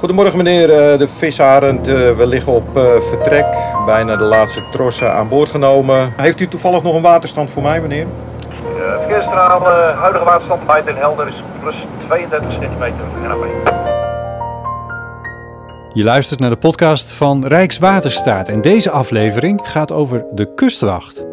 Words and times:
Goedemorgen 0.00 0.36
meneer, 0.36 0.70
eh, 0.92 0.98
de 0.98 1.08
visarend. 1.18 1.88
eh, 1.88 1.94
We 2.16 2.26
liggen 2.26 2.52
op 2.52 2.76
eh, 2.76 2.82
vertrek. 3.08 3.46
Bijna 3.86 4.16
de 4.16 4.24
laatste 4.24 4.62
trossen 4.70 5.12
aan 5.14 5.28
boord 5.28 5.48
genomen. 5.48 6.12
Heeft 6.16 6.40
u 6.40 6.48
toevallig 6.48 6.82
nog 6.82 6.94
een 6.94 7.02
waterstand 7.02 7.50
voor 7.50 7.62
mij 7.62 7.80
meneer? 7.80 8.06
De 8.76 8.96
verkeersstraal, 8.98 9.66
eh, 9.66 9.98
huidige 10.00 10.24
waterstand 10.24 10.66
bij 10.66 10.82
Den 10.84 10.96
Helder 10.96 11.26
is 11.28 11.42
plus 11.60 11.74
32 12.06 12.52
centimeter 12.52 13.04
NAP. 13.28 13.44
Je 15.92 16.04
luistert 16.04 16.40
naar 16.40 16.50
de 16.50 16.56
podcast 16.56 17.12
van 17.12 17.46
Rijkswaterstaat 17.46 18.48
en 18.48 18.60
deze 18.60 18.90
aflevering 18.90 19.60
gaat 19.62 19.92
over 19.92 20.24
de 20.30 20.54
kustwacht. 20.54 21.26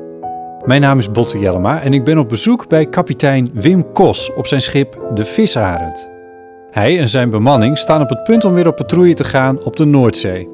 Mijn 0.65 0.81
naam 0.81 0.97
is 0.97 1.11
Botte 1.11 1.39
Jellema 1.39 1.81
en 1.81 1.93
ik 1.93 2.03
ben 2.03 2.17
op 2.17 2.29
bezoek 2.29 2.67
bij 2.67 2.85
kapitein 2.85 3.49
Wim 3.53 3.91
Kos 3.93 4.33
op 4.33 4.47
zijn 4.47 4.61
schip 4.61 4.97
de 5.13 5.25
Visarend. 5.25 6.09
Hij 6.71 6.99
en 6.99 7.09
zijn 7.09 7.29
bemanning 7.29 7.77
staan 7.77 8.01
op 8.01 8.09
het 8.09 8.23
punt 8.23 8.45
om 8.45 8.53
weer 8.53 8.67
op 8.67 8.75
patrouille 8.75 9.13
te 9.13 9.23
gaan 9.23 9.63
op 9.63 9.75
de 9.75 9.85
Noordzee. 9.85 10.49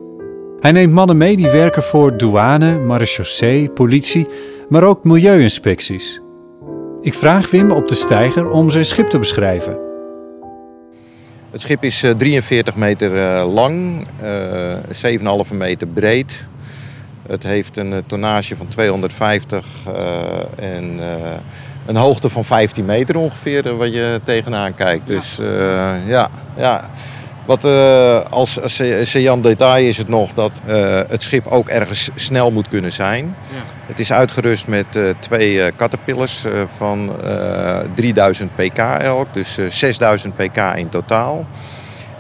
Hij 0.60 0.72
neemt 0.72 0.94
mannen 0.94 1.18
mee 1.18 1.36
die 1.36 1.50
werken 1.50 1.84
voor 1.84 2.18
douane, 2.18 2.80
marechaussee, 2.80 3.70
politie, 3.70 4.28
maar 4.70 4.84
ook 4.84 5.04
milieuinspecties. 5.04 6.22
Ik 7.02 7.14
vraag 7.14 7.52
Wim 7.52 7.72
op 7.72 7.88
de 7.88 7.96
steiger 7.96 8.50
om 8.50 8.70
zijn 8.70 8.86
schip 8.86 9.08
te 9.08 9.20
beschrijven. 9.20 9.78
Het 11.52 11.62
schip 11.62 11.84
is 11.84 12.04
eh, 12.04 12.12
43 12.12 12.76
meter 12.76 13.18
eh, 13.18 13.54
lang, 13.54 14.08
eh 14.22 14.78
7,5 15.50 15.58
meter 15.58 15.88
breed. 15.88 16.48
Het 17.28 17.44
heeft 17.44 17.78
een 17.78 17.94
eh, 17.94 18.00
tonnage 18.06 18.56
van 18.56 18.68
250 18.68 19.68
eh, 19.88 20.76
en 20.76 21.00
eh, 21.00 21.32
een 21.86 21.96
hoogte 21.96 22.30
van 22.30 22.46
15 22.46 22.86
meter 22.86 23.18
ongeveer, 23.18 23.68
eh, 23.68 23.78
wat 23.78 23.94
je 23.94 24.22
tegenaan 24.24 24.76
kijkt. 24.76 25.08
Dus 25.08 25.40
eh, 25.40 26.08
ja, 26.08 26.30
ja. 26.58 26.90
Wat 27.46 27.66
eh, 27.66 28.20
als 28.30 28.60
saillant 29.02 29.44
detail 29.44 29.86
is 29.86 29.98
het 29.98 30.08
nog 30.08 30.34
dat 30.34 30.52
het 31.08 31.22
schip 31.22 31.48
ook 31.48 31.70
ergens 31.70 32.10
snel 32.16 32.52
moet 32.52 32.68
kunnen 32.68 32.92
zijn. 32.92 33.36
Het 33.86 34.00
is 34.00 34.12
uitgerust 34.14 34.68
met 34.68 34.86
twee 35.20 35.76
caterpillars 35.76 36.46
van 36.78 37.22
eh 37.24 37.80
3000 37.96 38.56
pk 38.56 38.78
elk, 38.78 39.34
dus 39.34 39.58
eh, 39.58 39.70
6000 39.70 40.36
pk 40.36 40.58
in 40.76 40.90
totaal. 40.90 41.46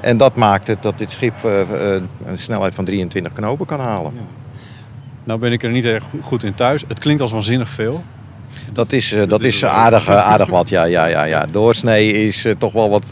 En 0.01 0.17
dat 0.17 0.35
maakt 0.35 0.67
het 0.67 0.81
dat 0.81 0.97
dit 0.97 1.11
schip 1.11 1.43
een 1.43 2.37
snelheid 2.37 2.75
van 2.75 2.85
23 2.85 3.33
knopen 3.33 3.65
kan 3.65 3.79
halen. 3.79 4.13
Nou 5.23 5.39
ben 5.39 5.51
ik 5.51 5.63
er 5.63 5.71
niet 5.71 5.85
erg 5.85 6.03
goed 6.21 6.43
in 6.43 6.53
thuis. 6.53 6.83
Het 6.87 6.99
klinkt 6.99 7.21
als 7.21 7.31
waanzinnig 7.31 7.69
veel. 7.69 8.03
Dat 8.73 8.91
is, 8.91 9.11
eh, 9.11 9.21
dat 9.27 9.43
is 9.43 9.65
aardig, 9.65 10.07
eh, 10.07 10.17
aardig 10.17 10.49
wat, 10.49 10.69
ja, 10.69 10.83
ja, 10.83 11.05
ja, 11.05 11.23
ja. 11.23 11.45
Doorsnee 11.45 12.11
is 12.11 12.45
eh, 12.45 12.53
toch 12.57 12.73
wel 12.73 12.89
wat 12.89 13.05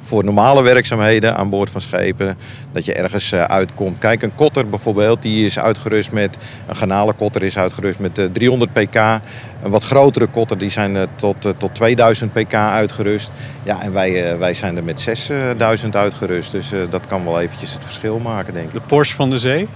voor 0.00 0.24
normale 0.24 0.62
werkzaamheden 0.62 1.36
aan 1.36 1.50
boord 1.50 1.70
van 1.70 1.80
schepen. 1.80 2.36
Dat 2.72 2.84
je 2.84 2.92
ergens 2.92 3.34
uitkomt. 3.34 3.98
Kijk, 3.98 4.22
een 4.22 4.34
kotter 4.34 4.68
bijvoorbeeld, 4.68 5.22
die 5.22 5.46
is 5.46 5.58
uitgerust 5.58 6.12
met... 6.12 6.36
Een 6.66 6.76
ganalenkotter 6.76 7.42
is 7.42 7.58
uitgerust 7.58 7.98
met 7.98 8.18
eh, 8.18 8.24
300 8.32 8.72
pk. 8.72 8.94
Een 8.94 9.70
wat 9.70 9.84
grotere 9.84 10.26
kotter, 10.26 10.58
die 10.58 10.70
zijn 10.70 10.96
tot, 11.14 11.36
tot 11.58 11.74
2000 11.74 12.32
pk 12.32 12.54
uitgerust. 12.54 13.30
Ja, 13.62 13.82
en 13.82 13.92
wij, 13.92 14.38
wij 14.38 14.54
zijn 14.54 14.76
er 14.76 14.84
met 14.84 15.00
6000 15.00 15.96
uitgerust. 15.96 16.52
Dus 16.52 16.70
dat 16.90 17.06
kan 17.06 17.24
wel 17.24 17.40
eventjes 17.40 17.72
het 17.72 17.84
verschil 17.84 18.18
maken, 18.18 18.54
denk 18.54 18.66
ik. 18.66 18.72
De 18.72 18.80
Porsche 18.80 19.16
van 19.16 19.30
de 19.30 19.38
zee. 19.38 19.68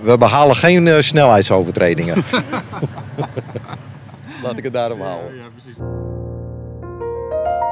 We 0.00 0.18
behalen 0.18 0.56
geen 0.56 1.04
snelheidsovertredingen. 1.04 2.16
Laat 4.42 4.58
ik 4.58 4.64
het 4.64 4.72
daarom 4.72 5.00
houden. 5.00 5.32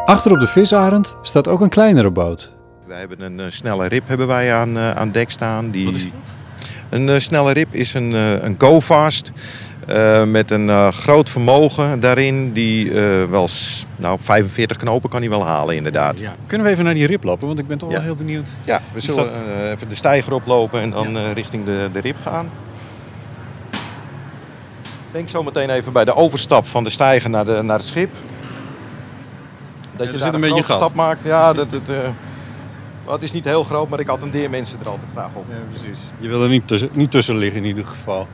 Achter 0.05 0.33
op 0.33 0.41
de 0.41 0.47
Visarend 0.47 1.17
staat 1.23 1.49
ook 1.49 1.61
een 1.61 1.69
kleinere 1.69 2.11
boot. 2.11 2.53
We 2.87 2.95
hebben 2.95 3.21
een 3.23 3.41
eh, 3.41 3.47
snelle 3.49 3.87
rib 3.87 4.09
hebben 4.09 4.27
wij 4.27 4.55
aan, 4.55 4.77
eh, 4.77 4.91
aan 4.91 5.11
dek 5.11 5.31
staan. 5.31 5.71
Die, 5.71 5.85
Wat 5.85 5.95
is 5.95 6.11
dat? 6.13 6.37
Een 6.91 7.09
eh, 7.09 7.19
snelle 7.19 7.53
rib 7.53 7.75
is 7.75 7.95
een, 7.95 8.15
eh, 8.15 8.43
een 8.43 8.55
go-fast 8.59 9.33
eh, 9.87 10.25
met 10.25 10.51
een 10.51 10.69
eh, 10.71 10.89
groot 10.93 11.31
vermogen 11.31 12.01
daarin. 12.01 12.53
Die 12.53 12.89
eh, 12.91 13.25
wel 13.25 13.49
nou, 13.97 14.19
45 14.23 14.77
knopen 14.77 15.11
kan 15.11 15.21
hij 15.21 15.31
wel 15.31 15.47
halen 15.47 15.77
inderdaad. 15.77 16.19
Ja, 16.19 16.33
Kunnen 16.47 16.67
we 16.67 16.73
even 16.73 16.85
naar 16.85 16.95
die 16.95 17.07
rib 17.07 17.25
lopen? 17.25 17.47
Want 17.47 17.59
ik 17.59 17.67
ben 17.67 17.79
toch 17.79 17.89
Ja. 17.89 17.95
wel 17.95 18.05
heel 18.05 18.17
benieuwd. 18.17 18.49
we 18.65 18.79
Is 18.95 19.05
zullen 19.05 19.33
eh, 19.33 19.71
even 19.71 19.89
de 19.89 19.95
steiger 19.95 20.33
oplopen 20.35 20.81
en 20.81 20.91
dan 20.91 21.17
eh, 21.17 21.33
richting 21.33 21.65
de, 21.65 21.89
de 21.93 22.01
rib 22.01 22.17
gaan. 22.23 22.51
Denk 25.17 25.29
zo 25.29 25.43
meteen 25.43 25.71
even 25.71 25.93
bij 25.93 26.05
de 26.05 26.15
overstap 26.15 26.67
van 26.67 26.85
de 26.85 26.91
steiger 26.91 27.31
naar, 27.31 27.45
de, 27.45 27.63
naar 27.63 27.77
het 27.77 27.87
schip. 27.87 28.15
Dat 29.97 30.07
er 30.07 30.13
je 30.13 30.19
zit 30.19 30.29
een 30.29 30.35
een 30.35 30.41
beetje 30.41 30.63
gat. 30.63 30.77
stap 30.77 30.95
maakt. 30.95 31.23
Ja, 31.25 31.53
dat, 31.53 31.71
dat, 31.71 31.89
eh, 31.89 33.13
het 33.13 33.23
is 33.23 33.33
niet 33.33 33.45
heel 33.45 33.65
groot, 33.65 33.89
maar 33.89 34.01
ik 34.01 34.09
attendeer 34.09 34.51
mensen 34.51 34.79
er 34.81 34.89
altijd 34.89 35.09
graag 35.13 35.31
op. 35.33 35.45
Ja, 35.49 35.57
precies. 35.71 36.01
Je 36.19 36.29
wil 36.29 36.43
er 36.43 36.49
niet 36.49 36.69
tussen, 36.69 36.89
niet 36.93 37.11
tussen 37.11 37.37
liggen 37.37 37.61
in 37.61 37.67
ieder 37.67 37.87
geval. 37.87 38.29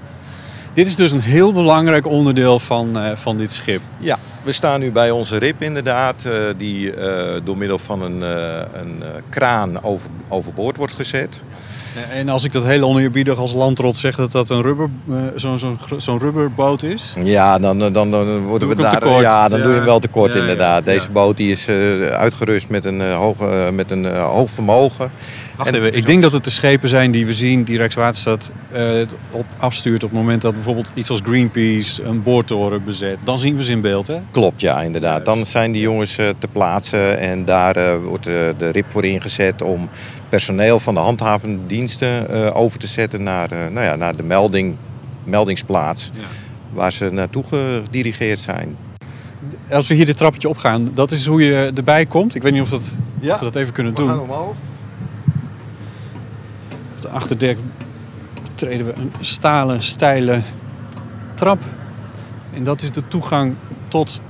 Dit 0.73 0.87
is 0.87 0.97
dus 0.97 1.13
een 1.13 1.21
heel 1.21 1.53
belangrijk 1.53 2.07
onderdeel 2.07 2.59
van, 2.59 2.99
eh, 2.99 3.17
van 3.17 3.37
dit 3.37 3.53
schip. 3.53 3.81
Ja, 3.99 4.19
we 4.43 4.53
staan 4.53 4.81
nu 4.81 4.93
bij 4.93 5.11
onze 5.11 5.37
rib 5.37 5.63
inderdaad, 5.63 6.25
eh, 6.25 6.45
die 6.57 6.95
door 7.45 7.57
middel 7.57 7.79
van 7.79 8.03
een, 8.03 8.21
een 8.81 9.03
kraan 9.29 9.83
over, 9.83 10.11
overboord 10.29 10.77
wordt 10.77 10.93
gezet. 10.93 11.41
Eh, 11.97 12.19
En 12.19 12.29
als 12.29 12.45
ik 12.45 12.53
dat 12.53 12.65
heel 12.65 12.83
oneerbiedig 12.89 13.39
als 13.39 13.53
landrot 13.53 13.97
zeg 13.97 14.17
dat 14.17 14.33
dat 14.33 14.51
een 14.51 14.63
rubber, 14.63 14.89
eh, 15.09 15.15
zo'n 15.37 15.59
zo'n 15.59 15.79
zo'n 15.97 16.19
rubberboot 16.19 16.83
is. 16.83 17.15
Ja, 17.23 17.59
dan, 17.59 17.79
dan, 17.79 17.93
dan, 17.93 18.11
worden 18.39 18.69
Doe 18.69 18.77
we 18.77 18.83
daar. 18.83 19.01
tekort. 19.01 19.21
Ja, 19.23 19.49
dan 19.49 19.59
Ja. 19.59 19.65
doe 19.65 19.73
je 19.73 19.79
hem 19.79 19.89
wel 19.89 19.99
tekort 19.99 20.33
Ja, 20.35 20.41
inderdaad. 20.41 20.85
Deze 20.85 21.11
boot 21.11 21.37
die 21.37 21.51
is 21.51 21.69
eh, 21.69 22.07
uitgerust 22.07 22.69
met 22.69 22.85
een, 22.85 23.01
hoog, 23.13 23.37
met 23.73 23.91
een 23.91 24.17
hoog 24.17 24.51
vermogen. 24.51 25.11
Wacht 25.57 25.69
En- 25.69 25.75
even, 25.77 25.95
ik 25.97 26.07
denk 26.07 26.23
dat 26.23 26.33
het 26.33 26.45
de 26.45 26.51
schepen 26.51 26.89
zijn 26.89 27.11
die 27.11 27.27
we 27.27 27.35
zien, 27.35 27.65
die 27.65 27.77
Rijkswaterstaat 27.77 28.53
op 29.31 29.45
afstuurt 29.59 30.05
op 30.05 30.11
het 30.11 30.19
moment 30.19 30.43
dat 30.43 30.53
bijvoorbeeld 30.55 30.91
iets 30.95 31.11
als 31.11 31.21
Greenpeace 31.25 32.03
een 32.03 32.23
boortoren 32.23 32.85
bezet. 32.85 33.17
Dan 33.25 33.39
zien 33.39 33.57
we 33.57 33.63
ze 33.63 33.71
in 33.71 33.81
beeld, 33.81 34.07
hè? 34.07 34.17
Klopt, 34.31 34.61
ja, 34.61 34.81
inderdaad. 34.83 35.25
Dan 35.25 35.47
zijn 35.47 35.73
die 35.73 35.81
jongens 35.83 36.15
te 36.15 36.49
plaatsen 36.53 37.19
en 37.19 37.45
daar 37.45 38.01
wordt 38.03 38.25
de 38.59 38.69
rib 38.73 38.85
voor 38.89 39.05
ingezet 39.05 39.63
om 39.63 39.89
personeel 40.37 40.81
van 40.81 40.95
de 40.95 41.01
handhavende 41.01 41.59
diensten 41.67 42.29
eh, 42.29 42.57
over 42.57 42.79
te 42.79 42.87
zetten 42.87 43.23
naar, 43.23 43.51
eh, 43.51 43.59
nou 43.59 43.85
ja, 43.87 43.97
naar 43.97 44.17
de 44.17 44.23
melding, 44.23 44.77
meldingsplaats 45.25 46.11
Ja. 46.15 46.21
waar 46.73 46.93
ze 46.93 47.09
naartoe 47.11 47.45
gedirigeerd 47.45 48.39
zijn. 48.39 48.77
Als 49.71 49.89
we 49.89 49.95
hier 49.95 50.07
dit 50.07 50.17
trappetje 50.17 50.49
opgaan, 50.49 50.91
dat 50.95 51.11
is 51.11 51.27
hoe 51.27 51.43
je 51.45 51.73
erbij 51.75 52.07
komt. 52.07 52.35
Ik 52.35 52.43
weet 52.43 52.53
niet 52.53 52.63
of, 52.63 52.69
dat, 52.69 52.99
Ja. 53.21 53.33
of 53.33 53.39
we 53.39 53.45
dat 53.45 53.57
even 53.57 53.73
kunnen 53.73 53.95
doen. 53.95 54.21
omhoog. 54.21 54.55
Op 56.97 57.01
de 57.03 57.09
achterdek 57.09 57.59
treden 58.55 58.87
we 58.87 58.93
een 58.97 59.13
stalen, 59.21 59.83
steile 59.83 60.41
trap. 61.35 61.63
En 62.53 62.65
dat 62.65 62.83
is 62.83 62.91
de 62.91 63.09
toegang 63.09 63.55
tot... 63.89 64.21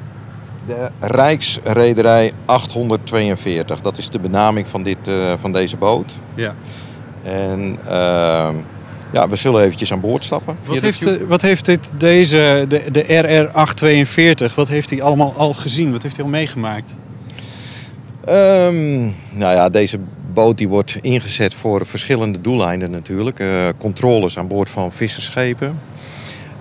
De 0.67 0.91
Rijksrederij 1.01 2.33
842, 2.45 3.81
dat 3.81 3.99
is 3.99 4.11
de 4.11 4.19
benaming 4.19 4.67
van, 4.67 4.83
dit, 4.83 5.09
eh, 5.09 5.33
van 5.41 5.53
deze 5.53 5.77
boot. 5.77 6.13
Ja. 6.35 6.55
En 7.23 7.77
ehm, 7.89 8.55
ja, 9.13 9.29
we 9.29 9.37
zullen 9.37 9.63
eventjes 9.63 9.93
aan 9.93 10.01
boord 10.01 10.25
stappen. 10.25 10.57
Wat 10.65 10.81
heeft, 10.81 11.03
de- 11.05 11.27
wat 11.27 11.43
heeft 11.43 11.65
dit, 11.65 11.91
deze, 11.97 12.65
de, 12.69 12.83
de 12.91 13.05
RR842, 14.51 14.55
wat 14.55 14.69
heeft 14.69 14.91
hij 14.91 15.03
allemaal 15.03 15.35
al 15.37 15.53
gezien? 15.55 15.93
Wat 15.93 16.03
heeft 16.03 16.17
hij 16.17 16.25
al 16.25 16.31
meegemaakt? 16.31 16.95
Ehm, 18.25 19.01
nou 19.31 19.55
ja, 19.55 19.69
deze 19.69 19.99
boot 20.33 20.59
die 20.59 20.69
wordt 20.69 20.99
ingezet 21.01 21.55
voor 21.55 21.87
verschillende 21.87 22.41
doeleinden 22.41 22.91
natuurlijk. 22.91 23.39
Eh, 23.41 23.49
controles 23.79 24.39
aan 24.39 24.49
boord 24.49 24.71
van 24.71 24.93
visserschepen. 24.93 25.81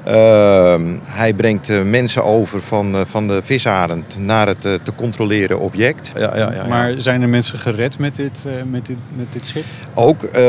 Ehm, 0.03 0.97
hij 1.03 1.33
brengt 1.33 1.69
eh, 1.69 1.81
mensen 1.81 2.23
over 2.23 2.61
van, 2.61 2.95
eh, 2.95 3.01
van 3.05 3.27
de 3.27 3.41
visarend 3.43 4.15
naar 4.19 4.47
het 4.47 4.65
eh, 4.65 4.73
te 4.73 4.95
controleren 4.95 5.59
object. 5.59 6.11
Ja, 6.15 6.21
ja, 6.21 6.35
ja, 6.35 6.53
ja. 6.53 6.67
Maar 6.67 6.93
zijn 6.97 7.21
er 7.21 7.29
mensen 7.29 7.59
gered 7.59 7.99
met 7.99 8.15
dit, 8.15 8.45
met 8.65 8.85
dit, 8.85 8.97
met 9.15 9.33
dit 9.33 9.45
schip? 9.45 9.63
Ook, 9.93 10.23
eh, 10.23 10.41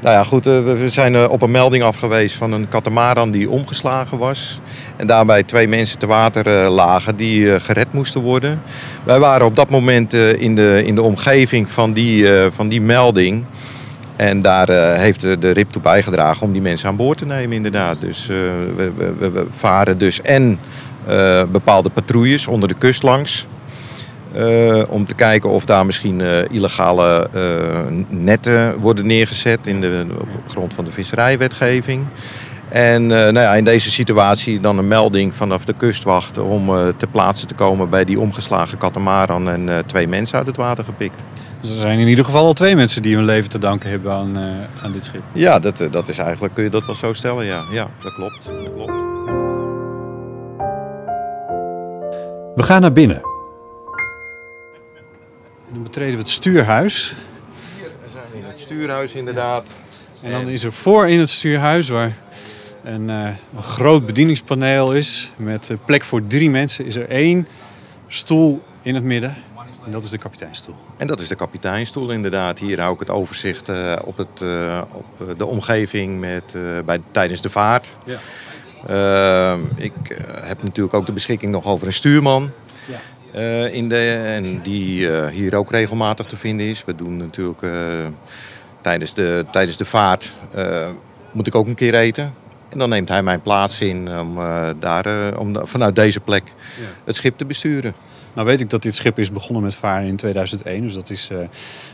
nou 0.00 0.14
ja 0.16 0.22
goed, 0.24 0.44
we 0.44 0.84
zijn 0.86 1.28
op 1.28 1.42
een 1.42 1.50
melding 1.50 1.82
af 1.82 1.98
geweest 1.98 2.34
van 2.34 2.52
een 2.52 2.68
katamaran 2.68 3.30
die 3.30 3.50
omgeslagen 3.50 4.18
was. 4.18 4.60
En 4.96 5.06
daarbij 5.06 5.42
twee 5.42 5.68
mensen 5.68 5.98
te 5.98 6.06
water 6.06 6.68
lagen 6.70 7.16
die 7.16 7.60
gered 7.60 7.92
moesten 7.92 8.20
worden. 8.20 8.62
Wij 9.04 9.18
waren 9.18 9.46
op 9.46 9.56
dat 9.56 9.70
moment 9.70 10.14
eh, 10.14 10.32
in, 10.32 10.54
de, 10.54 10.82
in 10.84 10.94
de 10.94 11.02
omgeving 11.02 11.70
van 11.70 11.92
die, 11.92 12.28
van 12.50 12.68
die 12.68 12.80
melding. 12.80 13.44
En 14.18 14.40
daar 14.40 14.68
eh, 14.68 14.98
heeft 14.98 15.20
de, 15.20 15.38
de 15.38 15.50
RIP 15.50 15.70
toe 15.70 15.82
bijgedragen 15.82 16.46
om 16.46 16.52
die 16.52 16.62
mensen 16.62 16.88
aan 16.88 16.96
boord 16.96 17.18
te 17.18 17.26
nemen 17.26 17.56
inderdaad. 17.56 18.00
Dus 18.00 18.28
eh, 18.28 18.36
we, 18.76 18.92
we, 19.18 19.46
varen 19.56 19.98
dus 19.98 20.20
en 20.20 20.58
eh, 21.06 21.42
bepaalde 21.52 21.90
patrouilles 21.90 22.46
onder 22.46 22.68
de 22.68 22.74
kust 22.74 23.02
langs. 23.02 23.46
Om 24.88 25.06
te 25.06 25.14
kijken 25.14 25.50
of 25.50 25.64
daar 25.64 25.86
misschien 25.86 26.20
illegale 26.50 27.28
netten 28.08 28.78
worden 28.78 29.06
neergezet 29.06 29.66
in 29.66 29.80
de, 29.80 30.06
op 30.20 30.50
grond 30.50 30.74
van 30.74 30.84
de 30.84 30.90
visserijwetgeving. 30.90 32.06
En 32.68 33.06
nou 33.06 33.38
ja, 33.38 33.54
in 33.54 33.64
deze 33.64 33.90
situatie 33.90 34.60
dan 34.60 34.78
een 34.78 34.88
melding 34.88 35.34
vanaf 35.34 35.64
de 35.64 35.72
kustwacht 35.72 36.38
om 36.38 36.68
eh, 36.68 36.88
ter 36.96 37.08
plaatse 37.08 37.46
te 37.46 37.54
komen 37.54 37.90
bij 37.90 38.04
die 38.04 38.20
omgeslagen 38.20 38.78
katamaran 38.78 39.48
en 39.48 39.86
twee 39.86 40.08
mensen 40.08 40.38
uit 40.38 40.46
het 40.46 40.56
water 40.56 40.84
gepikt. 40.84 41.22
Dus 41.60 41.70
er 41.70 41.80
zijn 41.80 41.98
in 41.98 42.08
ieder 42.08 42.24
geval 42.24 42.44
al 42.44 42.52
twee 42.52 42.76
mensen 42.76 43.02
die 43.02 43.14
hun 43.14 43.24
leven 43.24 43.50
te 43.50 43.58
danken 43.58 43.90
hebben 43.90 44.12
aan, 44.12 44.36
eh, 44.36 44.84
aan 44.84 44.92
dit 44.92 45.04
schip. 45.04 45.22
Ja, 45.32 45.58
dat, 45.58 45.80
eh, 45.80 45.90
dat 45.90 46.08
is 46.08 46.18
eigenlijk, 46.18 46.54
kun 46.54 46.64
je 46.64 46.70
dat 46.70 46.86
wel 46.86 46.94
zo 46.94 47.12
stellen, 47.12 47.44
ja. 47.44 47.62
Ja, 47.72 47.90
dat 48.02 48.14
klopt. 48.14 48.44
Dat 48.44 48.72
klopt. 48.74 49.02
We 52.54 52.62
gaan 52.62 52.80
naar 52.80 52.92
binnen. 52.92 53.16
En 55.66 55.74
dan 55.74 55.82
betreden 55.82 56.12
we 56.12 56.18
het 56.18 56.28
stuurhuis. 56.28 57.14
Hier 57.76 57.90
zijn 58.12 58.24
we 58.32 58.38
in 58.38 58.44
het 58.44 58.58
stuurhuis 58.58 59.12
inderdaad. 59.12 59.66
En 60.22 60.30
dan 60.30 60.48
is 60.48 60.64
er 60.64 60.72
voor 60.72 61.08
in 61.08 61.18
het 61.18 61.30
stuurhuis, 61.30 61.88
waar 61.88 62.16
een, 62.84 63.10
eh, 63.10 63.26
een 63.56 63.62
groot 63.62 64.06
bedieningspaneel 64.06 64.94
is 64.94 65.30
met 65.36 65.70
eh, 65.70 65.76
plek 65.84 66.04
voor 66.04 66.26
drie 66.26 66.50
mensen, 66.50 66.84
is 66.84 66.96
er 66.96 67.08
één 67.08 67.48
stoel 68.06 68.62
in 68.82 68.94
het 68.94 69.04
midden. 69.04 69.36
En 69.84 69.90
dat 69.90 70.04
is 70.04 70.10
de 70.10 70.18
kapiteinstoel. 70.18 70.74
En 70.96 71.06
dat 71.06 71.20
is 71.20 71.28
de 71.28 71.34
kapiteinstoel 71.34 72.10
inderdaad. 72.10 72.58
Hier 72.58 72.80
hou 72.80 72.92
ik 72.92 73.00
het 73.00 73.10
overzicht 73.10 73.68
eh, 73.68 73.96
op, 74.04 74.16
het, 74.16 74.42
eh, 74.42 74.82
op 74.92 75.06
eh, 75.20 75.26
de 75.38 75.46
omgeving 75.46 76.20
met, 76.20 76.54
bij, 76.84 76.98
tijdens 77.10 77.40
de 77.40 77.50
vaart. 77.50 77.96
Ja. 78.04 78.18
Ehm, 78.86 79.60
ik 79.76 79.92
heb 80.30 80.62
natuurlijk 80.62 80.94
ook 80.94 81.06
de 81.06 81.12
beschikking 81.12 81.52
nog 81.52 81.64
over 81.64 81.86
een 81.86 81.92
stuurman. 81.92 82.50
Ja. 82.84 83.66
in 83.66 83.88
de, 83.88 84.20
en 84.24 84.62
die 84.62 85.10
hier 85.28 85.54
ook 85.54 85.70
regelmatig 85.70 86.26
te 86.26 86.36
vinden 86.36 86.66
is. 86.66 86.84
We 86.84 86.94
doen 86.94 87.16
natuurlijk 87.16 87.66
tijdens, 88.80 89.14
de, 89.14 89.44
tijdens 89.50 89.76
de 89.76 89.84
vaart 89.84 90.34
moet 91.32 91.46
ik 91.46 91.54
ook 91.54 91.66
een 91.66 91.74
keer 91.74 91.94
eten. 91.94 92.34
En 92.68 92.78
dan 92.78 92.88
neemt 92.88 93.08
hij 93.08 93.22
mijn 93.22 93.40
plaats 93.40 93.80
in 93.80 94.18
om, 94.18 94.38
daar, 94.78 95.38
om 95.38 95.66
vanuit 95.66 95.94
deze 95.94 96.20
plek 96.20 96.52
het 97.04 97.14
schip 97.14 97.38
te 97.38 97.44
besturen. 97.44 97.94
Nou 98.38 98.50
weet 98.50 98.60
ik 98.60 98.70
dat 98.70 98.82
dit 98.82 98.94
schip 98.94 99.18
is 99.18 99.32
begonnen 99.32 99.62
met 99.62 99.74
varen 99.74 100.06
in 100.08 100.16
2001, 100.16 100.82
dus 100.82 100.94
dat 100.94 101.10
is 101.10 101.28
eh 101.30 101.38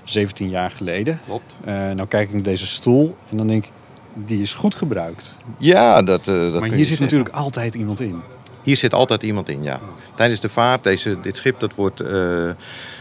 17 0.05 0.49
jaar 0.49 0.71
geleden. 0.71 1.21
Klopt. 1.27 1.57
Eh, 1.65 1.75
nou 1.75 2.07
kijk 2.07 2.29
ik 2.29 2.35
naar 2.35 2.43
deze 2.43 2.67
stoel 2.67 3.17
en 3.31 3.37
dan 3.37 3.47
denk 3.47 3.65
ik, 3.65 3.71
die 4.15 4.41
is 4.41 4.55
goed 4.55 4.75
gebruikt. 4.75 5.37
Ja, 5.59 6.03
dat, 6.03 6.29
eh, 6.29 6.35
dat 6.53 6.61
maar 6.61 6.63
hier 6.63 6.77
zit 6.77 6.87
zeggen. 6.87 7.05
natuurlijk 7.05 7.35
altijd 7.35 7.75
iemand 7.75 8.01
in. 8.01 8.21
Hier 8.63 8.77
zit 8.77 8.95
altijd 8.95 9.23
iemand 9.23 9.49
in, 9.49 9.63
ja. 9.63 9.81
Tijdens 10.17 10.41
de 10.41 10.49
vaart, 10.49 10.85
deze, 10.85 11.21
dit 11.21 11.37
schip, 11.37 11.61
dat 11.61 11.75
wordt 11.75 12.01
eh, 12.01 12.51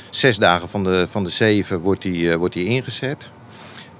zes 0.10 0.38
dagen 0.38 0.70
van 0.70 0.84
de, 0.84 1.08
van 1.10 1.24
de 1.24 1.30
zeven 1.30 1.80
wordt 1.80 2.02
die, 2.02 2.32
eh, 2.32 2.36
wordt 2.36 2.54
die 2.54 2.66
ingezet. 2.66 3.32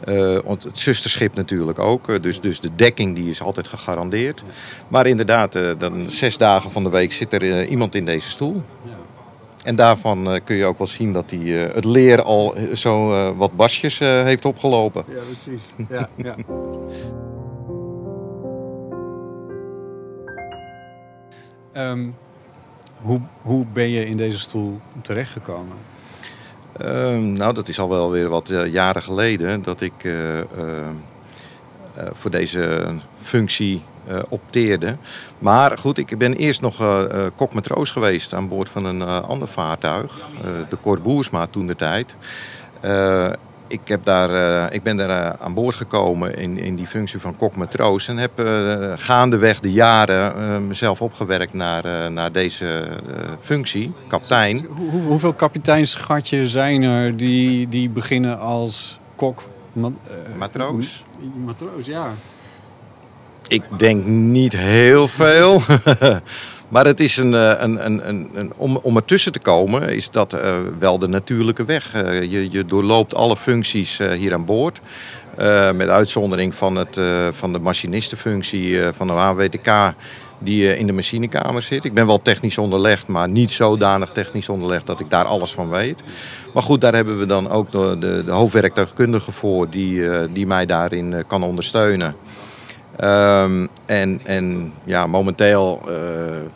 Eh, 0.04 0.38
het 0.48 0.78
zusterschip 0.78 1.36
natuurlijk 1.36 1.80
ook. 1.80 2.10
eh, 2.10 2.16
dus, 2.22 2.40
dus 2.40 2.60
de 2.60 2.70
dekking 2.76 3.16
die 3.16 3.30
is 3.30 3.42
altijd 3.42 3.68
gegarandeerd. 3.68 4.44
Maar 4.88 5.06
inderdaad, 5.08 5.56
eh, 5.56 5.72
dan 5.78 6.10
zes 6.10 6.38
dagen 6.38 6.72
van 6.72 6.84
de 6.84 6.90
week 6.90 7.14
zit 7.14 7.34
er 7.34 7.52
eh, 7.52 7.72
iemand 7.72 7.96
in 7.96 8.06
deze 8.06 8.30
stoel. 8.30 8.64
En 9.64 9.76
daarvan 9.76 10.32
eh, 10.32 10.40
kun 10.44 10.56
je 10.56 10.66
ook 10.66 10.78
wel 10.78 10.88
zien 10.88 11.14
dat 11.14 11.32
hij 11.32 11.66
eh, 11.68 11.74
het 11.76 11.86
leer 11.86 12.22
al 12.22 12.56
eh, 12.56 12.76
zo 12.76 13.14
eh, 13.14 13.38
wat 13.38 13.56
basjes 13.56 14.00
eh, 14.00 14.24
heeft 14.24 14.46
opgelopen. 14.46 15.04
Ja, 15.08 15.22
precies. 15.30 15.74
Ja, 15.90 16.10
ja. 16.16 16.36
Ehm, 21.74 22.10
hoe, 23.02 23.22
hoe 23.42 23.66
ben 23.74 23.90
je 23.90 24.06
in 24.06 24.18
deze 24.18 24.40
stoel 24.40 24.80
terechtgekomen? 25.02 25.78
Ehm, 26.78 27.34
nou, 27.34 27.54
dat 27.54 27.68
is 27.68 27.80
al 27.80 27.90
wel 27.90 28.12
weer 28.12 28.30
wat 28.30 28.50
eh, 28.50 28.72
jaren 28.74 29.04
geleden 29.04 29.62
dat 29.62 29.82
ik 29.82 29.94
eh, 30.04 30.40
eh, 30.40 30.46
eh, 31.96 32.08
voor 32.14 32.32
deze 32.32 32.86
functie 33.22 33.82
opteerde. 34.30 34.98
Maar 35.40 35.78
goed, 35.78 35.98
ik 35.98 36.18
ben 36.18 36.34
eerst 36.34 36.62
nog 36.62 36.80
eh 36.82 37.04
eh, 37.04 37.32
kokmatroos 37.36 37.92
geweest 37.92 38.34
aan 38.34 38.48
boord 38.48 38.70
van 38.70 38.86
een 38.86 39.02
eh, 39.02 39.20
ander 39.22 39.48
vaartuig. 39.48 40.18
eh, 40.44 40.50
de 40.70 40.78
Cor 40.82 41.02
Boersma 41.02 41.46
toen 41.48 41.68
de 41.68 41.76
tijd. 41.76 42.16
Eh, 42.82 43.30
ik, 43.68 43.80
heb 43.88 44.04
daar, 44.06 44.30
eh, 44.66 44.76
ik 44.76 44.84
ben 44.84 44.98
daar 44.98 45.10
eh, 45.34 45.46
aan 45.46 45.54
boord 45.54 45.76
gekomen 45.76 46.36
in, 46.38 46.58
in 46.58 46.76
die 46.76 46.86
functie 46.88 47.20
van 47.20 47.36
kokmatroos. 47.36 48.08
En 48.08 48.18
heb 48.18 48.40
eh, 48.40 48.92
gaandeweg 48.96 49.60
de 49.60 49.72
jaren 49.72 50.36
eh, 50.36 50.58
mezelf 50.60 51.02
opgewerkt 51.02 51.54
naar, 51.54 51.86
eh, 51.86 52.08
naar 52.08 52.32
deze 52.32 52.68
eh, 52.80 53.30
functie, 53.42 53.94
kaptein. 54.08 54.66
Hoe, 54.70 54.90
hoe- 54.90 55.02
hoeveel 55.02 55.34
kapiteinsgatjes 55.34 56.52
zijn 56.52 56.84
er 56.84 57.18
die, 57.18 57.68
die 57.68 57.90
beginnen 57.90 58.40
als 58.40 59.00
kok? 59.16 59.44
Ma- 59.74 59.88
eh, 60.08 60.38
Matroos? 60.38 61.04
Matroos, 61.46 61.86
ja. 61.86 62.08
Ik 63.54 63.64
denk 63.78 64.06
niet 64.06 64.58
heel 64.58 65.08
veel. 65.08 65.62
maar 66.74 66.86
het 66.86 67.00
is 67.00 67.18
een, 67.18 67.34
eh, 67.34 67.54
een, 67.58 67.86
een, 67.86 68.10
een, 68.10 68.30
een- 68.34 68.54
om, 68.58 68.78
om 68.78 68.96
ertussen 68.96 69.32
te 69.32 69.40
komen, 69.40 69.90
is 69.90 70.10
dat 70.10 70.34
eh, 70.34 70.56
wel 70.80 71.00
de 71.00 71.08
natuurlijke 71.08 71.66
weg. 71.66 71.94
Eh, 71.94 72.22
je, 72.22 72.52
je 72.52 72.66
doorloopt 72.66 73.16
alle 73.16 73.38
functies 73.38 73.98
hier 74.18 74.34
aan 74.34 74.46
boord. 74.46 74.80
Met 75.76 75.88
uitzondering 75.90 76.56
van, 76.56 76.76
het, 76.76 77.00
van 77.32 77.54
de 77.54 77.60
machinistenfunctie 77.60 78.80
van 78.96 79.08
de 79.08 79.14
AWTK 79.14 79.94
die 80.40 80.78
in 80.78 80.88
de 80.88 80.94
machinekamer 80.94 81.62
zit. 81.62 81.84
Ik 81.84 81.94
ben 81.94 82.06
wel 82.06 82.22
technisch 82.22 82.58
onderlegd, 82.58 83.08
maar 83.08 83.30
niet 83.30 83.52
zodanig 83.52 84.10
technisch 84.10 84.50
onderlegd 84.50 84.88
dat 84.88 85.00
ik 85.00 85.10
daar 85.10 85.26
alles 85.26 85.52
van 85.52 85.70
weet. 85.70 86.04
Maar 86.54 86.64
goed, 86.64 86.82
daar 86.82 86.94
hebben 86.94 87.20
we 87.20 87.26
dan 87.26 87.50
ook 87.50 87.72
de, 87.72 88.24
de, 88.26 88.32
hoofdwerktuigkundige 88.32 89.32
voor 89.32 89.70
die, 89.70 90.04
die 90.32 90.48
mij 90.48 90.66
daarin 90.66 91.24
kan 91.28 91.44
ondersteunen. 91.44 92.16
Ehm, 92.98 93.68
en, 93.86 94.20
en 94.24 94.74
ja, 94.84 95.08
momenteel 95.08 95.82
eh, 95.88 95.96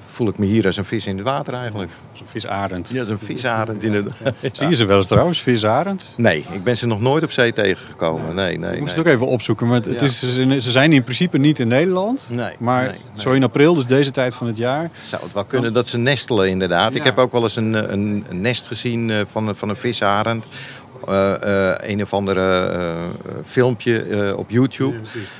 voel 0.07 0.28
ik 0.28 0.38
me 0.38 0.45
hier 0.45 0.66
als 0.66 0.78
een 0.78 0.86
vis 0.86 1.06
in 1.06 1.18
het 1.18 1.25
water 1.25 1.54
eigenlijk. 1.54 1.92
Zo'n 2.13 2.28
visarend. 2.30 2.89
Ja, 2.89 3.00
als 3.00 3.10
een 3.10 3.19
visarend 3.19 3.84
in 3.84 3.94
het... 3.94 4.06
Zie 4.51 4.68
je 4.68 4.75
ze 4.75 4.86
wel 4.86 4.98
eens 4.98 5.07
trouwens, 5.07 5.42
visarend? 5.42 6.13
Nee, 6.18 6.45
ik 6.51 6.63
ben 6.63 6.78
ze 6.78 6.88
nog 6.88 7.01
nooit 7.01 7.24
op 7.24 7.31
zee 7.31 7.54
tegengekomen. 7.54 8.36
Nee, 8.36 8.57
nee, 8.57 8.74
Ik 8.74 8.80
moest 8.80 8.95
nee. 8.95 9.04
het 9.06 9.07
ook 9.13 9.13
even 9.13 9.28
opzoeken, 9.28 9.68
maar 9.68 9.75
het 9.81 9.86
Ja. 10.01 10.06
is, 10.06 10.19
ze 10.63 10.72
zijn 10.72 10.94
in 10.94 11.04
principe 11.04 11.38
niet 11.38 11.60
in 11.60 11.68
Nederland. 11.68 12.28
Nee, 12.31 12.54
Maar 12.60 12.83
nee, 12.83 12.95
zo 13.16 13.31
in 13.31 13.44
april, 13.44 13.74
dus 13.75 13.86
deze 13.86 14.12
tijd 14.12 14.36
van 14.36 14.48
het 14.48 14.57
jaar. 14.57 14.90
Zou 15.04 15.24
het 15.24 15.33
wel 15.33 15.45
kunnen 15.45 15.74
dat 15.74 15.88
ze 15.88 15.98
nestelen 15.98 16.50
inderdaad. 16.50 16.95
Ik 16.95 17.04
heb 17.04 17.18
ook 17.18 17.31
wel 17.31 17.42
eens 17.44 17.56
een, 17.56 17.94
een, 17.94 18.25
een 18.30 18.42
nest 18.42 18.68
gezien 18.68 19.10
eh, 19.10 19.18
van, 19.31 19.54
van 19.56 19.69
een 19.69 19.78
visarend. 19.78 20.45
Eh, 21.07 21.71
eh, 21.71 21.89
een 21.89 22.01
of 22.01 22.13
andere 22.13 22.68
eh, 22.68 23.04
filmpje 23.45 24.33
op 24.38 24.50
YouTube. 24.50 24.98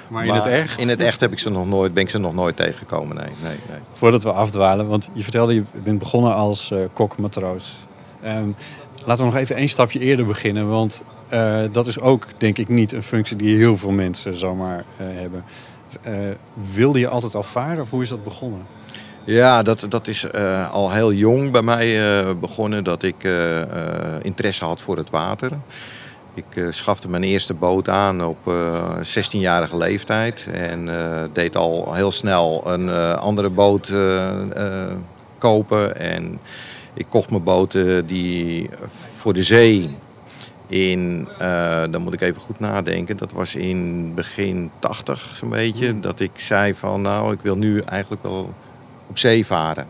Maar 0.10 0.26
in 0.26 0.34
het 0.34 0.46
echt? 0.46 0.80
In 0.80 0.90
het 0.90 1.00
echt 1.00 1.20
heb 1.20 1.32
ik 1.32 1.40
ze 1.40 1.50
nog 1.50 1.68
nooit, 1.68 1.94
ben 1.94 2.04
ik 2.04 2.10
ze 2.10 2.18
nog 2.18 2.34
nooit 2.34 2.56
tegengekomen. 2.56 3.16
Nee, 3.16 3.30
nee, 3.44 3.58
nee. 3.70 3.80
Voordat 3.94 4.24
we 4.24 4.32
afdwalen, 4.32 4.88
want 4.88 5.10
je 5.14 5.24
vertelde 5.24 5.54
je 5.54 5.64
bent 5.84 6.00
begonnen 6.00 6.36
als 6.36 6.74
kok-matroos. 6.94 7.78
Ehm, 8.22 8.50
laten 9.06 9.26
we 9.26 9.32
nog 9.32 9.40
even 9.40 9.56
één 9.56 9.70
stapje 9.70 10.00
eerder 10.00 10.26
beginnen, 10.26 10.70
want 10.70 11.04
dat 11.72 11.88
is 11.88 12.00
ook 12.00 12.28
denk 12.38 12.58
ik 12.58 12.68
niet 12.68 12.92
een 12.92 13.04
functie 13.04 13.36
die 13.36 13.58
heel 13.58 13.78
veel 13.78 13.92
mensen 13.92 14.38
zomaar 14.38 14.84
hebben. 14.98 15.44
Wilde 16.74 17.00
je 17.00 17.08
altijd 17.08 17.36
al 17.36 17.44
varen 17.44 17.82
of 17.82 17.90
hoe 17.90 18.02
is 18.02 18.10
dat 18.10 18.24
begonnen? 18.24 18.62
Ja, 19.28 19.62
dat, 19.62 19.86
dat 19.90 20.08
is 20.08 20.24
eh, 20.24 20.72
al 20.72 20.92
heel 20.92 21.14
jong 21.14 21.52
bij 21.52 21.62
mij 21.62 22.20
eh, 22.20 22.34
begonnen 22.40 22.84
dat 22.84 23.04
ik 23.04 23.24
eh, 23.24 23.62
interesse 24.22 24.66
had 24.66 24.82
voor 24.82 24.98
het 24.98 25.10
water. 25.10 25.52
Ik 26.34 26.66
schafte 26.70 27.10
mijn 27.10 27.24
eerste 27.24 27.54
boot 27.54 27.90
aan 27.90 28.26
op 28.26 28.48
eh 28.48 28.98
16-jarige 28.98 29.78
leeftijd 29.78 30.48
en 30.52 30.90
deed 31.34 31.56
al 31.56 31.94
heel 31.94 32.12
snel 32.12 32.62
een 32.66 32.90
andere 33.18 33.50
boot 33.50 33.94
kopen. 35.38 36.00
En 36.00 36.40
ik 36.98 37.06
kocht 37.10 37.30
mijn 37.30 37.44
boot 37.44 37.76
eh, 37.76 37.98
die 38.06 38.70
voor 38.90 39.34
de 39.34 39.44
zee 39.44 39.98
in, 40.68 41.28
eh, 41.38 41.84
dan 41.90 42.02
moet 42.02 42.14
ik 42.14 42.22
even 42.22 42.42
goed 42.42 42.60
nadenken, 42.60 43.18
dat 43.18 43.32
was 43.32 43.56
in 43.56 44.12
begin 44.16 44.72
80 44.80 45.32
zo'n 45.34 45.50
beetje. 45.50 46.00
Dat 46.00 46.20
ik 46.20 46.32
zei 46.34 46.76
van 46.76 47.02
nou, 47.02 47.34
ik 47.34 47.42
wil 47.42 47.56
nu 47.56 47.80
eigenlijk 47.80 48.24
wel 48.24 48.54
op 49.08 49.18
zee 49.18 49.46
varen. 49.46 49.88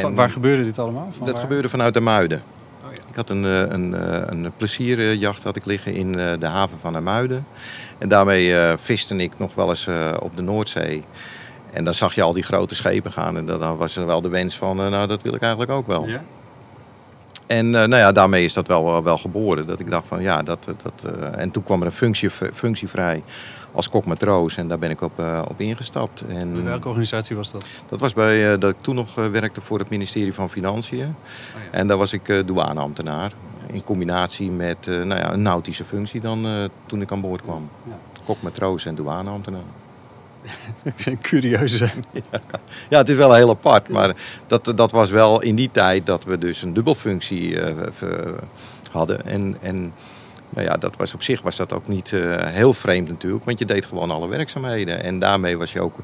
Van- 0.00 0.14
waar 0.14 0.30
gebeurde 0.30 0.64
dit 0.64 0.78
allemaal? 0.78 1.08
Van 1.16 1.26
dat 1.26 1.34
waar? 1.34 1.42
gebeurde 1.42 1.68
vanuit 1.68 1.94
de 1.94 2.00
Muiden. 2.00 2.42
Oh 2.84 2.90
ja. 2.94 3.02
Ik 3.08 3.16
had 3.16 3.30
een, 3.30 3.44
eh, 3.44 3.60
een, 3.60 3.94
eh, 3.94 4.22
een 4.26 4.52
plezierjacht 4.56 5.42
had 5.42 5.56
ik 5.56 5.64
liggen 5.64 5.94
in 5.94 6.18
eh, 6.18 6.32
de 6.38 6.46
haven 6.46 6.78
van 6.80 6.92
de 6.92 7.00
Muiden. 7.00 7.46
En 7.98 8.08
daarmee 8.08 8.56
eh 8.56 8.72
viste 8.76 9.16
ik 9.16 9.32
nog 9.38 9.54
wel 9.54 9.68
eens 9.68 9.88
op 10.20 10.36
de 10.36 10.42
Noordzee. 10.42 11.02
En 11.72 11.84
dan 11.84 11.94
zag 11.94 12.14
je 12.14 12.22
al 12.22 12.32
die 12.32 12.42
grote 12.42 12.74
schepen 12.74 13.12
gaan. 13.12 13.36
En 13.36 13.46
dan 13.46 13.76
was 13.76 13.96
er 13.96 14.06
wel 14.06 14.20
de 14.20 14.28
wens 14.28 14.56
van, 14.56 14.76
nou 14.76 15.06
dat 15.06 15.22
wil 15.22 15.34
ik 15.34 15.40
eigenlijk 15.42 15.72
ook 15.72 15.86
wel. 15.86 16.06
Ja? 16.06 16.22
En 17.58 17.66
eh, 17.66 17.72
nou 17.72 17.96
ja, 17.96 18.12
daarmee 18.12 18.44
is 18.44 18.52
dat 18.52 18.66
wel, 18.66 19.02
wel 19.02 19.18
geboren. 19.18 19.66
Dat 19.66 19.80
ik 19.80 19.90
dacht 19.90 20.06
van 20.06 20.22
ja, 20.22 20.42
dat... 20.42 20.64
dat 20.64 21.14
eh, 21.14 21.40
en 21.40 21.50
toen 21.50 21.62
kwam 21.62 21.80
er 21.80 21.86
een 21.86 21.92
functie, 21.92 22.30
functie 22.54 22.88
vrij 22.88 23.22
als 23.72 23.88
kokmatroos. 23.88 24.56
En 24.56 24.68
daar 24.68 24.78
ben 24.78 24.90
ik 24.90 25.00
op, 25.00 25.18
eh, 25.18 25.42
op 25.48 25.60
ingestapt. 25.60 26.24
En 26.28 26.52
Bij 26.52 26.62
welke 26.62 26.88
organisatie 26.88 27.36
was 27.36 27.52
dat? 27.52 27.64
dat 27.88 28.00
was 28.00 28.12
bij, 28.12 28.52
eh, 28.52 28.58
dat 28.60 28.70
ik 28.70 28.80
toen 28.80 28.94
nog 28.94 29.18
eh, 29.18 29.26
werkte 29.26 29.60
voor 29.60 29.78
het 29.78 29.88
ministerie 29.88 30.34
van 30.34 30.50
Financiën. 30.50 30.98
ja. 30.98 31.14
En 31.70 31.86
daar 31.86 31.96
was 31.96 32.12
ik 32.12 32.28
eh, 32.28 32.46
douaneambtenaar. 32.46 33.32
In 33.66 33.84
combinatie 33.84 34.50
met 34.50 34.86
eh, 34.86 34.94
nou 34.94 35.20
ja, 35.20 35.32
een 35.32 35.42
nautische 35.42 35.84
functie 35.84 36.20
dan 36.20 36.44
eh, 36.46 36.52
toen 36.86 37.00
ik 37.00 37.12
aan 37.12 37.20
boord 37.20 37.42
kwam. 37.42 37.68
Ja. 37.88 37.98
Kokmatroos 38.24 38.86
en 38.86 38.94
douaneambtenaar. 38.94 39.60
Het 40.82 40.98
is 40.98 41.06
een 41.12 41.20
curieuze. 41.20 41.90
Ja, 42.88 42.98
het 42.98 43.08
is 43.08 43.16
wel 43.16 43.34
heel 43.34 43.50
apart, 43.50 43.88
maar 43.88 44.14
dat, 44.46 44.72
dat 44.76 44.90
was 44.90 45.10
wel 45.10 45.42
in 45.42 45.54
die 45.54 45.70
tijd 45.70 46.06
dat 46.06 46.24
we 46.24 46.38
dus 46.38 46.62
een 46.62 46.72
dubbelfunctie 46.72 47.60
eh, 47.60 47.74
hadden. 48.92 49.26
En, 49.26 49.56
en 49.60 49.92
nou 50.48 50.66
ja, 50.66 50.76
dat 50.76 50.96
was 50.96 51.14
op 51.14 51.22
zich 51.22 51.42
was 51.42 51.56
dat 51.56 51.72
ook 51.72 51.88
niet 51.88 52.12
eh, 52.12 52.20
heel 52.38 52.74
vreemd 52.74 53.08
natuurlijk, 53.08 53.44
want 53.44 53.58
je 53.58 53.64
deed 53.64 53.84
gewoon 53.84 54.10
alle 54.10 54.28
werkzaamheden. 54.28 55.02
En 55.02 55.18
daarmee 55.18 55.58
was 55.58 55.72
je 55.72 55.80
ook 55.80 55.98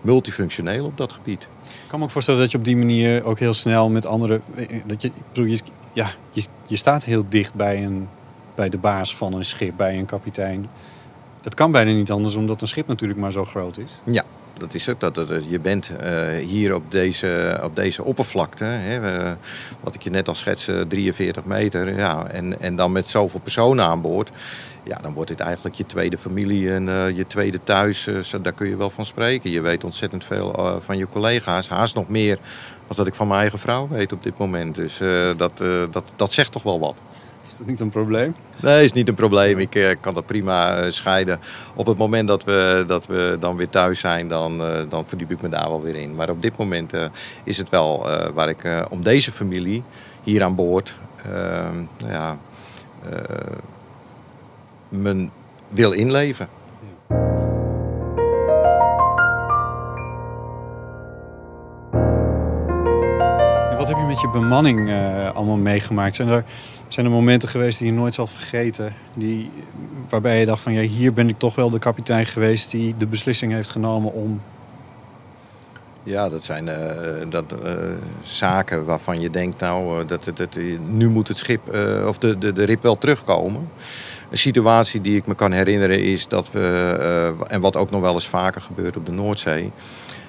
multifunctioneel 0.00 0.84
op 0.84 0.96
dat 0.96 1.12
gebied. 1.12 1.42
Ik 1.62 1.88
kan 1.88 1.98
me 1.98 2.04
ook 2.04 2.10
voorstellen 2.10 2.40
dat 2.40 2.50
je 2.50 2.58
op 2.58 2.64
die 2.64 2.76
manier 2.76 3.24
ook 3.24 3.38
heel 3.38 3.54
snel 3.54 3.88
met 3.88 4.06
anderen... 4.06 4.42
Dat 4.86 5.02
je, 5.02 5.08
ik 5.08 5.22
bedoel, 5.32 5.46
je, 5.46 5.60
ja, 5.92 6.10
je, 6.30 6.44
je 6.66 6.76
staat 6.76 7.04
heel 7.04 7.24
dicht 7.28 7.54
bij, 7.54 7.84
een, 7.84 8.08
bij 8.54 8.68
de 8.68 8.78
baas 8.78 9.16
van 9.16 9.32
een 9.32 9.44
schip, 9.44 9.76
bij 9.76 9.98
een 9.98 10.06
kapitein. 10.06 10.68
Het 11.44 11.54
kan 11.54 11.72
bijna 11.72 11.90
niet 11.90 12.10
anders, 12.10 12.34
omdat 12.34 12.60
een 12.60 12.68
schip 12.68 12.86
natuurlijk 12.86 13.20
maar 13.20 13.32
zo 13.32 13.44
groot 13.44 13.78
is. 13.78 13.90
Ja, 14.04 14.24
dat 14.58 14.74
is 14.74 14.86
het. 14.86 15.00
Dat, 15.00 15.14
dat, 15.14 15.44
je 15.48 15.60
bent 15.60 15.96
eh, 15.96 16.26
hier 16.46 16.74
op 16.74 16.90
deze, 16.90 17.60
op 17.62 17.76
deze 17.76 18.04
oppervlakte, 18.04 18.64
hè, 18.64 19.00
wat 19.80 19.94
ik 19.94 20.02
je 20.02 20.10
net 20.10 20.28
al 20.28 20.34
schetste, 20.34 20.84
43 20.88 21.44
meter. 21.44 21.96
Ja, 21.96 22.26
en, 22.26 22.60
en 22.60 22.76
dan 22.76 22.92
met 22.92 23.06
zoveel 23.06 23.40
personen 23.40 23.84
aan 23.84 24.00
boord. 24.00 24.30
Ja, 24.82 24.98
dan 24.98 25.14
wordt 25.14 25.30
dit 25.30 25.40
eigenlijk 25.40 25.74
je 25.74 25.86
tweede 25.86 26.18
familie 26.18 26.72
en 26.72 26.88
eh, 26.88 27.16
je 27.16 27.26
tweede 27.26 27.60
thuis. 27.64 28.06
eh, 28.06 28.42
daar 28.42 28.52
kun 28.52 28.68
je 28.68 28.76
wel 28.76 28.90
van 28.90 29.06
spreken. 29.06 29.50
Je 29.50 29.60
weet 29.60 29.84
ontzettend 29.84 30.24
veel 30.24 30.80
van 30.84 30.96
je 30.96 31.08
collega's. 31.08 31.68
Haast 31.68 31.94
nog 31.94 32.08
meer 32.08 32.38
als 32.86 32.96
dat 32.96 33.06
ik 33.06 33.14
van 33.14 33.28
mijn 33.28 33.40
eigen 33.40 33.58
vrouw 33.58 33.88
weet 33.88 34.12
op 34.12 34.22
dit 34.22 34.38
moment. 34.38 34.74
Dus 34.74 34.98
dat, 35.36 35.62
dat, 35.90 36.12
dat 36.16 36.32
zegt 36.32 36.52
toch 36.52 36.62
wel 36.62 36.80
wat. 36.80 36.96
Is 37.54 37.60
dat 37.60 37.68
niet 37.68 37.80
een 37.80 37.90
probleem? 37.90 38.34
Nee, 38.60 38.84
is 38.84 38.92
niet 38.92 39.08
een 39.08 39.14
probleem. 39.14 39.58
Ik 39.58 39.74
eh, 39.74 39.94
kan 40.00 40.14
dat 40.14 40.26
prima 40.26 40.76
eh, 40.76 40.90
scheiden. 40.90 41.40
Op 41.74 41.86
het 41.86 41.98
moment 41.98 42.28
dat 42.28 42.44
we, 42.44 42.84
dat 42.86 43.06
we 43.06 43.36
dan 43.40 43.56
weer 43.56 43.68
thuis 43.68 44.00
zijn, 44.00 44.28
dan, 44.28 44.62
eh, 44.62 44.80
dan 44.88 45.06
verdiep 45.06 45.30
ik 45.30 45.42
me 45.42 45.48
daar 45.48 45.68
wel 45.68 45.82
weer 45.82 45.96
in. 45.96 46.14
Maar 46.14 46.30
op 46.30 46.42
dit 46.42 46.56
moment 46.56 46.92
is 47.44 47.56
het 47.56 47.68
wel 47.68 48.06
waar 48.34 48.48
ik 48.48 48.86
om 48.90 49.02
deze 49.02 49.32
familie 49.32 49.82
hier 50.22 50.42
aan 50.42 50.54
boord 50.54 50.96
eh, 51.24 51.70
nou 51.98 52.12
ja, 52.12 52.38
mijn 54.88 55.30
wil 55.68 55.92
inleven. 55.92 56.48
En 57.08 57.63
heb 63.94 64.02
je 64.02 64.08
met 64.08 64.20
je 64.20 64.28
bemanning 64.28 64.88
eh, 64.90 65.30
allemaal 65.30 65.56
meegemaakt? 65.56 66.16
Zijn 66.16 66.28
er, 66.28 66.44
zijn 66.88 67.06
er 67.06 67.12
momenten 67.12 67.48
geweest 67.48 67.78
die 67.78 67.86
je 67.86 67.92
nooit 67.92 68.14
zal 68.14 68.26
vergeten? 68.26 68.94
Die, 69.16 69.50
waarbij 70.08 70.40
je 70.40 70.46
dacht 70.46 70.62
van 70.62 70.72
ja, 70.72 70.80
hier 70.80 71.12
ben 71.12 71.28
ik 71.28 71.38
toch 71.38 71.54
wel 71.54 71.70
de 71.70 71.78
kapitein 71.78 72.26
geweest 72.26 72.70
die 72.70 72.94
de 72.96 73.06
beslissing 73.06 73.52
heeft 73.52 73.70
genomen 73.70 74.12
om. 74.12 74.40
Ja, 76.02 76.28
dat 76.28 76.44
zijn 76.44 76.68
eh, 76.68 77.26
dat, 77.28 77.44
eh, 77.64 77.72
zaken 78.22 78.84
waarvan 78.84 79.20
je 79.20 79.30
denkt, 79.30 79.60
nou, 79.60 80.04
dat, 80.06 80.24
dat, 80.24 80.36
dat, 80.36 80.58
nu 80.86 81.08
moet 81.08 81.28
het 81.28 81.36
schip 81.36 81.68
of 82.06 82.18
de, 82.18 82.38
de, 82.38 82.52
de 82.52 82.64
rip 82.64 82.82
wel 82.82 82.98
terugkomen. 82.98 83.68
Een 84.30 84.38
situatie 84.38 85.00
die 85.00 85.16
ik 85.16 85.26
me 85.26 85.34
kan 85.34 85.52
herinneren 85.52 86.02
is 86.02 86.28
dat 86.28 86.50
we, 86.50 87.34
en 87.48 87.60
wat 87.60 87.76
ook 87.76 87.90
nog 87.90 88.00
wel 88.00 88.14
eens 88.14 88.28
vaker 88.28 88.60
gebeurt 88.60 88.96
op 88.96 89.06
de 89.06 89.12
Noordzee, 89.12 89.70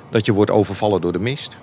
dat 0.10 0.26
je 0.26 0.34
wordt 0.34 0.52
overvallen 0.52 1.02
door 1.02 1.12
de 1.12 1.20
mist. 1.20 1.58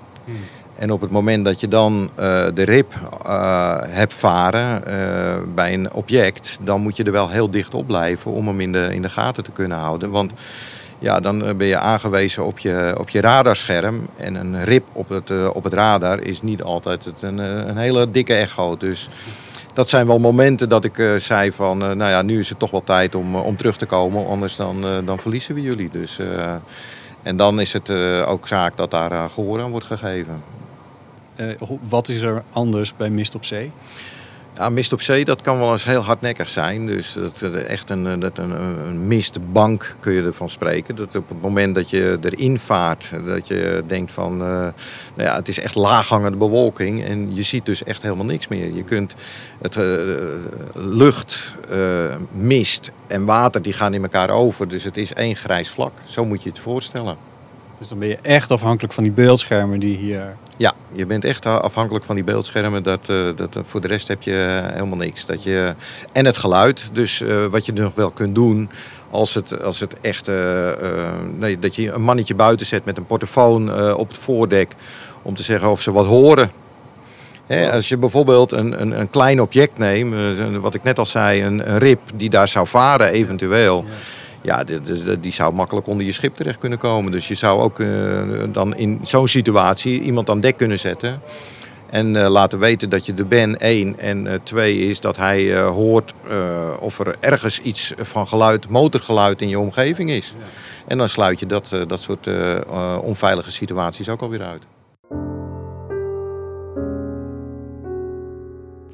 En 0.76 0.90
op 0.90 1.00
het 1.00 1.10
moment 1.10 1.44
dat 1.44 1.60
je 1.60 1.68
dan 1.68 2.10
eh, 2.14 2.44
de 2.54 2.62
rib 2.62 2.92
eh, 3.24 3.76
hebt 3.80 4.14
varen 4.14 4.86
eh, 4.86 5.42
bij 5.54 5.72
een 5.74 5.92
object, 5.92 6.58
dan 6.60 6.80
moet 6.80 6.96
je 6.96 7.04
er 7.04 7.12
wel 7.12 7.28
heel 7.28 7.50
dicht 7.50 7.74
op 7.74 7.86
blijven 7.86 8.30
om 8.30 8.46
hem 8.46 8.60
in 8.60 8.72
de, 8.72 8.94
in 8.94 9.02
de 9.02 9.08
gaten 9.08 9.44
te 9.44 9.52
kunnen 9.52 9.78
houden. 9.78 10.10
Want 10.10 10.32
ja, 10.98 11.20
dan 11.20 11.56
ben 11.56 11.66
je 11.66 11.78
aangewezen 11.78 12.44
op 12.44 12.58
je, 12.58 12.94
op 12.98 13.08
je 13.08 13.20
radarscherm. 13.20 14.06
En 14.16 14.34
een 14.34 14.64
rib 14.64 14.84
op 14.92 15.08
het, 15.08 15.52
op 15.52 15.64
het 15.64 15.72
radar 15.72 16.20
is 16.20 16.42
niet 16.42 16.62
altijd 16.62 17.04
het, 17.04 17.22
een, 17.22 17.38
een 17.38 17.76
hele 17.76 18.10
dikke 18.10 18.34
echo. 18.34 18.76
Dus 18.76 19.08
dat 19.74 19.88
zijn 19.88 20.06
wel 20.06 20.18
momenten 20.18 20.68
dat 20.68 20.84
ik 20.84 21.16
zei 21.18 21.52
van, 21.52 21.78
nou 21.78 22.04
ja, 22.04 22.22
nu 22.22 22.38
is 22.38 22.48
het 22.48 22.58
toch 22.58 22.70
wel 22.70 22.84
tijd 22.84 23.14
om, 23.14 23.36
om 23.36 23.56
terug 23.56 23.76
te 23.76 23.86
komen. 23.86 24.26
Anders 24.26 24.56
dan, 24.56 25.04
dan 25.04 25.18
verliezen 25.18 25.54
we 25.54 25.60
jullie. 25.60 25.88
Dus, 25.88 26.18
en 27.22 27.36
dan 27.36 27.60
is 27.60 27.72
het 27.72 27.90
ook 28.26 28.48
zaak 28.48 28.76
dat 28.76 28.90
daar 28.90 29.12
eh, 29.12 29.30
gehoor 29.30 29.62
aan 29.62 29.70
wordt 29.70 29.86
gegeven. 29.86 30.42
Eh, 31.36 31.46
wat 31.88 32.08
is 32.08 32.22
er 32.22 32.42
anders 32.52 32.96
bij 32.96 33.10
Mist 33.10 33.34
op 33.34 33.44
Zee? 33.44 33.72
Ja, 34.56 34.68
mist 34.68 34.92
op 34.92 35.00
zee, 35.00 35.24
dat 35.24 35.42
kan 35.42 35.58
wel 35.58 35.72
eens 35.72 35.84
heel 35.84 36.00
hardnekkig 36.00 36.48
zijn. 36.48 36.86
Dus 36.86 37.12
dat, 37.12 37.42
echt 37.42 37.90
een, 37.90 38.06
eh, 38.06 38.20
dat 38.20 38.38
een, 38.38 38.50
een 38.50 39.06
mistbank 39.06 39.96
kun 40.00 40.12
je 40.12 40.22
ervan 40.22 40.48
spreken. 40.48 40.96
Dat 40.96 41.14
op 41.14 41.28
het 41.28 41.42
moment 41.42 41.74
dat 41.74 41.90
je 41.90 42.18
erin 42.22 42.58
vaart, 42.58 43.10
dat 43.26 43.48
je 43.48 43.82
denkt 43.86 44.10
van... 44.10 44.32
eh, 44.32 44.48
nou 44.48 44.72
ja, 45.28 45.34
het 45.34 45.48
is 45.48 45.60
echt 45.60 45.74
laaghangende 45.74 46.36
bewolking 46.36 47.04
en 47.04 47.34
je 47.34 47.42
ziet 47.42 47.66
dus 47.66 47.84
echt 47.84 48.02
helemaal 48.02 48.24
niks 48.24 48.48
meer. 48.48 48.74
Je 48.74 48.84
kunt 48.84 49.14
het 49.60 49.76
lucht, 50.74 51.54
mist 52.30 52.90
en 53.06 53.24
water, 53.24 53.62
die 53.62 53.72
gaan 53.72 53.94
in 53.94 54.02
elkaar 54.02 54.30
over. 54.30 54.68
Dus 54.68 54.84
het 54.84 54.96
is 54.96 55.12
één 55.12 55.36
grijs 55.36 55.68
vlak. 55.68 55.92
Zo 56.04 56.24
moet 56.24 56.42
je 56.42 56.48
het 56.48 56.58
voorstellen. 56.58 57.31
Dus 57.82 57.90
dan 57.90 58.00
ben 58.00 58.08
je 58.08 58.18
echt 58.22 58.50
afhankelijk 58.50 58.92
van 58.94 59.02
die 59.02 59.12
beeldschermen 59.12 59.80
die 59.80 59.96
hier. 59.96 60.36
Ja, 60.56 60.72
je 60.92 61.06
bent 61.06 61.24
echt 61.24 61.46
afhankelijk 61.46 62.04
van 62.04 62.14
die 62.14 62.24
beeldschermen. 62.24 62.82
Dat, 62.82 63.08
eh, 63.08 63.28
dat, 63.36 63.58
voor 63.66 63.80
de 63.80 63.86
rest 63.88 64.08
heb 64.08 64.22
je 64.22 64.36
eh, 64.36 64.72
helemaal 64.74 64.96
niks. 64.98 65.26
Dat 65.26 65.42
je, 65.42 65.74
en 66.12 66.24
het 66.26 66.36
geluid. 66.36 66.90
Dus 66.92 67.20
eh, 67.20 67.44
wat 67.46 67.66
je 67.66 67.72
nog 67.72 67.94
wel 67.94 68.10
kunt 68.10 68.34
doen. 68.34 68.70
Als 69.10 69.34
het, 69.34 69.62
als 69.62 69.80
het 69.80 70.00
echt. 70.00 70.28
eh, 70.28 70.68
eh, 70.70 70.78
nee, 71.38 71.58
dat 71.58 71.74
je 71.74 71.92
een 71.92 72.02
mannetje 72.02 72.34
buiten 72.34 72.66
zet 72.66 72.84
met 72.84 72.96
een 72.96 73.06
portofoon 73.06 73.72
eh, 73.74 73.94
op 73.96 74.08
het 74.08 74.18
voordek. 74.18 74.72
Om 75.22 75.34
te 75.34 75.42
zeggen 75.42 75.70
of 75.70 75.80
ze 75.82 75.92
wat 75.92 76.06
horen. 76.06 76.50
Hè, 77.46 77.72
als 77.72 77.88
je 77.88 77.96
bijvoorbeeld 77.96 78.52
een, 78.52 78.80
een, 78.80 79.00
een 79.00 79.10
klein 79.10 79.40
object 79.40 79.78
neemt. 79.78 80.14
eh, 80.14 80.56
wat 80.56 80.74
ik 80.74 80.82
net 80.82 80.98
al 80.98 81.06
zei. 81.06 81.42
Een, 81.42 81.70
een 81.70 81.78
rib 81.78 82.00
die 82.14 82.30
daar 82.30 82.48
zou 82.48 82.66
varen 82.68 83.12
eventueel. 83.12 83.84
Ja, 83.86 83.92
die, 84.42 85.20
die- 85.20 85.32
zou 85.32 85.54
makkelijk 85.54 85.86
onder 85.86 86.06
je 86.06 86.12
schip 86.12 86.34
terecht 86.34 86.58
kunnen 86.58 86.78
komen. 86.78 87.12
Dus 87.12 87.28
je 87.28 87.34
zou 87.34 87.60
ook 87.60 87.80
eh, 87.80 88.22
dan 88.52 88.76
in 88.76 89.00
zo'n 89.02 89.28
situatie 89.28 90.00
iemand 90.00 90.30
aan 90.30 90.40
dek 90.40 90.56
kunnen 90.56 90.78
zetten. 90.78 91.20
En 91.90 92.16
eh, 92.16 92.30
laten 92.30 92.58
weten 92.58 92.88
dat 92.88 93.06
je 93.06 93.14
er 93.14 93.26
bent, 93.26 93.56
één. 93.56 93.98
En 93.98 94.26
eh, 94.26 94.38
twee 94.42 94.78
is 94.78 95.00
dat 95.00 95.16
hij 95.16 95.60
hoort 95.60 96.14
of 96.80 96.98
er 96.98 97.16
ergens 97.20 97.60
iets 97.60 97.92
van 97.96 98.28
geluid, 98.28 98.68
motorgeluid 98.68 99.42
in 99.42 99.48
je 99.48 99.58
omgeving 99.58 100.10
is. 100.10 100.34
En 100.86 100.98
dan 100.98 101.08
sluit 101.08 101.40
je 101.40 101.46
dat, 101.46 101.76
dat 101.86 102.00
soort 102.00 102.28
onveilige 103.02 103.50
situaties 103.50 104.08
ook 104.08 104.22
alweer 104.22 104.42
uit. 104.42 104.66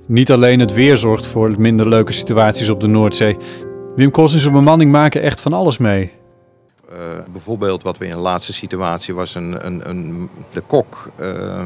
Niet 0.06 0.30
alleen 0.30 0.60
het 0.60 0.72
weer 0.72 0.96
zorgt 0.96 1.26
voor 1.26 1.54
minder 1.58 1.88
leuke 1.88 2.12
situaties 2.12 2.68
op 2.68 2.80
de 2.80 2.86
Noordzee. 2.86 3.36
Wim 3.98 4.10
Kos 4.10 4.34
en 4.34 4.40
zijn 4.40 4.52
bemanning 4.52 4.90
maken 4.90 5.22
echt 5.22 5.40
van 5.40 5.52
alles 5.52 5.78
mee. 5.78 6.12
Eh, 6.88 6.96
bijvoorbeeld 7.32 7.82
wat 7.82 7.98
we 7.98 8.04
in 8.04 8.10
de 8.10 8.16
laatste 8.16 8.52
situatie 8.52 9.14
was 9.14 9.34
een, 9.34 9.66
een, 9.66 9.88
een, 9.88 10.30
de 10.50 10.60
kok 10.60 11.10
eh, 11.16 11.64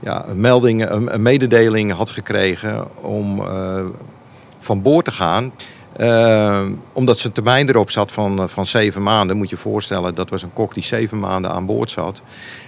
ja, 0.00 0.28
een 0.28 0.40
melding, 0.40 0.90
een, 0.90 1.22
mededeling 1.22 1.92
had 1.92 2.10
gekregen 2.10 3.02
om 3.02 3.40
eh, 3.40 3.84
van 4.60 4.82
boord 4.82 5.04
te 5.04 5.10
gaan. 5.10 5.52
Eh, 5.96 6.62
omdat 6.92 7.18
zijn 7.18 7.32
termijn 7.32 7.68
erop 7.68 7.90
zat 7.90 8.12
van, 8.12 8.38
eh, 8.38 8.48
van 8.48 8.66
zeven 8.66 9.02
maanden, 9.02 9.36
moet 9.36 9.50
je 9.50 9.56
voorstellen, 9.56 10.14
dat 10.14 10.30
was 10.30 10.42
een 10.42 10.52
kok 10.52 10.74
die 10.74 10.84
zeven 10.84 11.18
maanden 11.18 11.50
aan 11.50 11.66
boord 11.66 11.90
zat. 11.90 12.22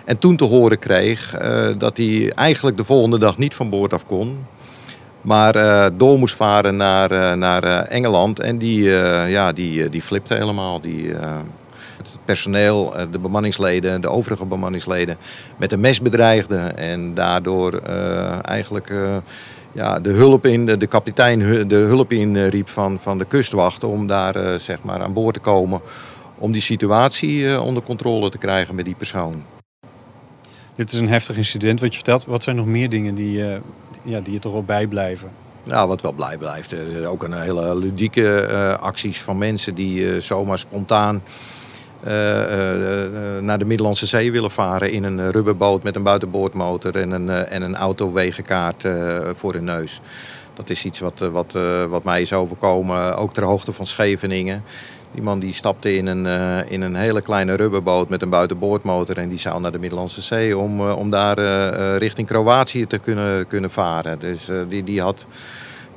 En 0.05 0.19
toen 0.19 0.37
te 0.37 0.45
horen 0.45 0.79
kreeg 0.79 1.31
dat 1.79 1.97
hij 1.97 2.33
eigenlijk 2.33 2.77
de 2.77 2.85
volgende 2.85 3.19
dag 3.19 3.39
niet 3.39 3.55
van 3.55 3.71
boord 3.71 3.93
af 3.93 4.07
kon. 4.07 4.47
Maar 5.27 5.55
eh, 5.55 5.87
door 5.97 6.19
moest 6.19 6.35
varen 6.35 6.77
naar, 6.77 7.11
eh, 7.11 7.33
naar 7.33 7.65
eh, 7.65 7.97
Engeland. 7.97 8.41
En 8.41 8.59
die, 8.59 8.83
ja, 9.29 9.53
die, 9.53 9.89
die 9.89 10.03
flipte 10.03 10.35
helemaal. 10.35 10.81
Die, 10.81 11.13
het 11.97 12.19
personeel, 12.25 12.95
de 13.11 13.19
bemanningsleden, 13.19 14.01
de 14.01 14.11
overige 14.11 14.45
bemanningsleden 14.45 15.17
met 15.57 15.73
een 15.73 15.81
mes 15.81 16.01
bedreigde. 16.01 16.57
En 16.57 17.15
daardoor 17.15 17.81
eigenlijk 18.43 18.93
ja, 19.73 20.01
de 20.01 20.11
hulp 20.11 20.47
in, 20.47 20.67
de, 20.67 20.87
kapitein 20.87 21.69
de 21.69 21.77
hulp 21.77 22.13
in 22.13 22.47
riep 22.47 22.69
van, 22.69 22.99
van 23.03 23.19
de 23.19 23.25
kustwacht 23.25 23.85
om 23.85 24.07
daar 24.07 24.61
zeg 24.61 24.83
maar 24.83 25.03
aan 25.03 25.13
boord 25.13 25.35
te 25.35 25.41
komen. 25.41 25.81
Om 26.39 26.53
die 26.53 26.63
situatie 26.63 27.61
onder 27.61 27.83
controle 27.83 28.31
te 28.31 28.39
krijgen 28.39 28.75
met 28.75 28.85
die 28.85 28.95
persoon. 28.95 29.56
Dit 30.77 30.93
is 30.93 31.01
een 31.01 31.09
heftig 31.09 31.37
incident 31.37 31.81
wat 31.81 31.89
je 31.89 31.95
vertelt. 31.95 32.25
Wat 32.25 32.43
zijn 32.43 32.57
nog 32.57 32.67
meer 32.67 32.89
dingen 32.89 33.15
die, 33.15 33.45
eh, 33.45 33.61
ja, 34.03 34.21
die 34.21 34.33
je 34.33 34.39
toch 34.39 34.53
wel 34.53 34.65
bijblijven? 34.65 35.31
Nou, 35.65 35.89
wat 35.89 36.03
wel 36.03 36.13
blij 36.13 36.39
blijft. 36.39 36.69
Zijn 36.69 37.07
ook 37.07 37.23
een 37.23 37.41
hele 37.41 37.77
ludieke 37.77 38.41
eh, 38.41 38.79
acties 38.79 39.21
van 39.21 39.39
mensen 39.39 39.75
die 39.75 40.11
eh, 40.13 40.21
zomaar 40.21 40.59
spontaan 40.59 41.23
eh, 42.05 42.43
eh, 42.43 43.37
eh, 43.37 43.43
naar 43.43 43.59
de 43.59 43.65
Middellandse 43.65 44.07
Zee 44.07 44.33
willen 44.33 44.51
varen 44.51 44.93
in 44.93 45.05
een 45.05 45.21
eh, 45.21 45.29
rubberboot 45.29 45.83
met 45.83 45.97
een 45.97 46.03
buitenboordmotor 46.03 46.97
en 46.97 47.11
een, 47.11 47.31
eh, 47.31 47.53
en 47.53 47.63
een 47.63 47.77
autowegenkaart 47.77 48.85
eh, 48.85 49.19
voor 49.35 49.53
hun 49.53 49.65
neus. 49.65 50.01
Dat 50.55 50.71
is 50.71 50.85
iets 50.85 50.99
wat, 50.99 51.21
eh, 51.21 51.29
wat, 51.29 51.55
eh, 51.55 51.85
wat 51.85 52.05
mij 52.05 52.21
is 52.21 52.33
overkomen, 52.33 53.17
ook 53.17 53.33
ter 53.33 53.43
hoogte 53.43 53.73
van 53.73 53.87
Scheveningen. 53.87 54.65
Die 55.17 55.25
man 55.25 55.39
die 55.39 55.53
stapte 55.53 55.97
in 55.97 56.07
een, 56.07 56.25
uh, 56.25 56.71
in 56.71 56.83
een 56.83 56.95
hele 56.95 57.21
kleine 57.21 57.55
rubberboot 57.55 58.09
met 58.09 58.23
een 58.23 58.31
buitenboordmotor 58.31 59.19
en 59.19 59.29
die 59.29 59.39
zou 59.39 59.61
naar 59.61 59.73
de 59.73 59.79
Middellandse 59.79 60.23
Zee 60.23 60.59
om, 60.59 60.81
uh, 60.81 60.97
om 60.97 61.11
daar 61.11 61.39
uh, 61.39 61.97
richting 61.97 62.27
Kroatië 62.27 62.87
te 62.87 62.99
kunnen, 62.99 63.47
kunnen 63.47 63.71
varen. 63.71 64.19
Dus 64.19 64.51
die, 64.69 64.85
die 64.85 65.01
had 65.01 65.27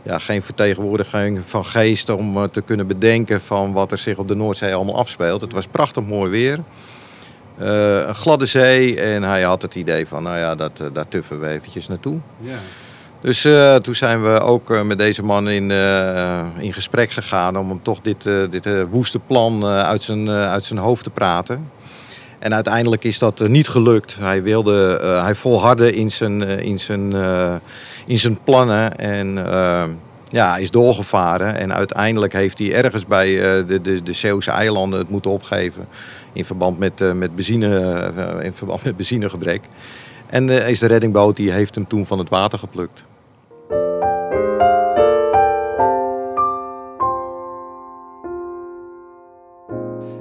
ja, 0.04 0.20
geen 0.20 0.42
vertegenwoordiging 0.42 1.40
van 1.46 1.66
geest 1.66 2.10
om 2.10 2.50
te 2.52 2.62
kunnen 2.62 2.88
bedenken 2.88 3.42
van 3.42 3.74
wat 3.74 3.92
er 3.92 3.98
zich 3.98 4.18
op 4.18 4.28
de 4.28 4.36
Noordzee 4.36 4.76
allemaal 4.76 4.98
afspeelt. 4.98 5.42
Het 5.42 5.52
was 5.52 5.68
prachtig 5.68 6.04
mooi 6.04 6.30
weer. 6.30 6.60
een 8.08 8.16
gladde 8.16 8.46
zee 8.46 9.02
en 9.02 9.24
hij 9.24 9.42
had 9.42 9.62
het 9.62 9.76
idee 9.76 10.08
van, 10.08 10.24
nou 10.24 10.38
ja, 10.38 10.56
dat, 10.56 10.84
daar 10.94 11.08
tuffen 11.08 11.40
we 11.40 11.48
eventjes 11.48 11.88
naartoe. 11.88 12.18
Ja. 12.40 12.58
Dus 13.22 13.46
uh, 13.46 13.76
toen 13.76 13.96
zijn 13.96 14.24
we 14.24 14.40
ook 14.40 14.70
uh, 14.70 14.82
met 14.82 14.98
deze 14.98 15.24
man 15.24 15.50
in, 15.50 15.70
uh, 15.70 16.46
in 16.58 16.74
gesprek 16.74 17.12
gegaan 17.12 17.58
om 17.58 17.70
hem 17.70 17.82
toch 17.82 18.02
dit, 18.02 18.24
dit 18.50 18.90
woeste 18.90 19.20
plan 19.20 19.66
uit, 19.66 20.02
zijn, 20.02 20.30
uit 20.30 20.64
zijn 20.64 20.80
hoofd 20.80 21.04
te 21.04 21.10
praten. 21.10 21.72
En 22.40 22.54
uiteindelijk 22.54 23.04
is 23.04 23.20
dat 23.20 23.48
niet 23.48 23.68
gelukt. 23.68 24.18
Hij, 24.20 24.44
wilde, 24.44 25.00
hij 25.24 25.36
volhardde 25.36 25.94
in 25.94 26.12
zijn, 26.12 26.42
in 26.42 26.80
zijn, 26.80 27.14
in 28.06 28.18
zijn 28.18 28.40
plannen 28.44 28.96
en 28.98 29.46
ja, 30.30 30.58
is 30.58 30.72
doorgevaren. 30.72 31.58
En 31.58 31.74
uiteindelijk 31.74 32.34
heeft 32.34 32.60
hij 32.60 32.74
ergens 32.74 33.06
bij 33.06 33.36
de, 33.66 33.80
de, 33.82 34.04
de 34.04 34.14
Zeeuwse 34.14 34.52
eilanden 34.52 35.00
het 35.00 35.10
moeten 35.10 35.32
opgeven 35.32 35.88
in 36.34 36.46
verband 36.46 36.80
met, 36.80 37.14
met, 37.14 37.36
benzine, 37.36 38.12
in 38.42 38.54
verband 38.54 38.84
met 38.84 38.98
benzinegebrek. 39.02 39.62
En 40.30 40.50
is 40.50 40.80
de 40.80 40.86
reddingboot 40.86 41.36
die 41.36 41.52
heeft 41.52 41.76
hem 41.76 41.88
toen 41.88 42.06
van 42.06 42.20
het 42.20 42.30
water 42.30 42.60
geplukt. 42.60 43.06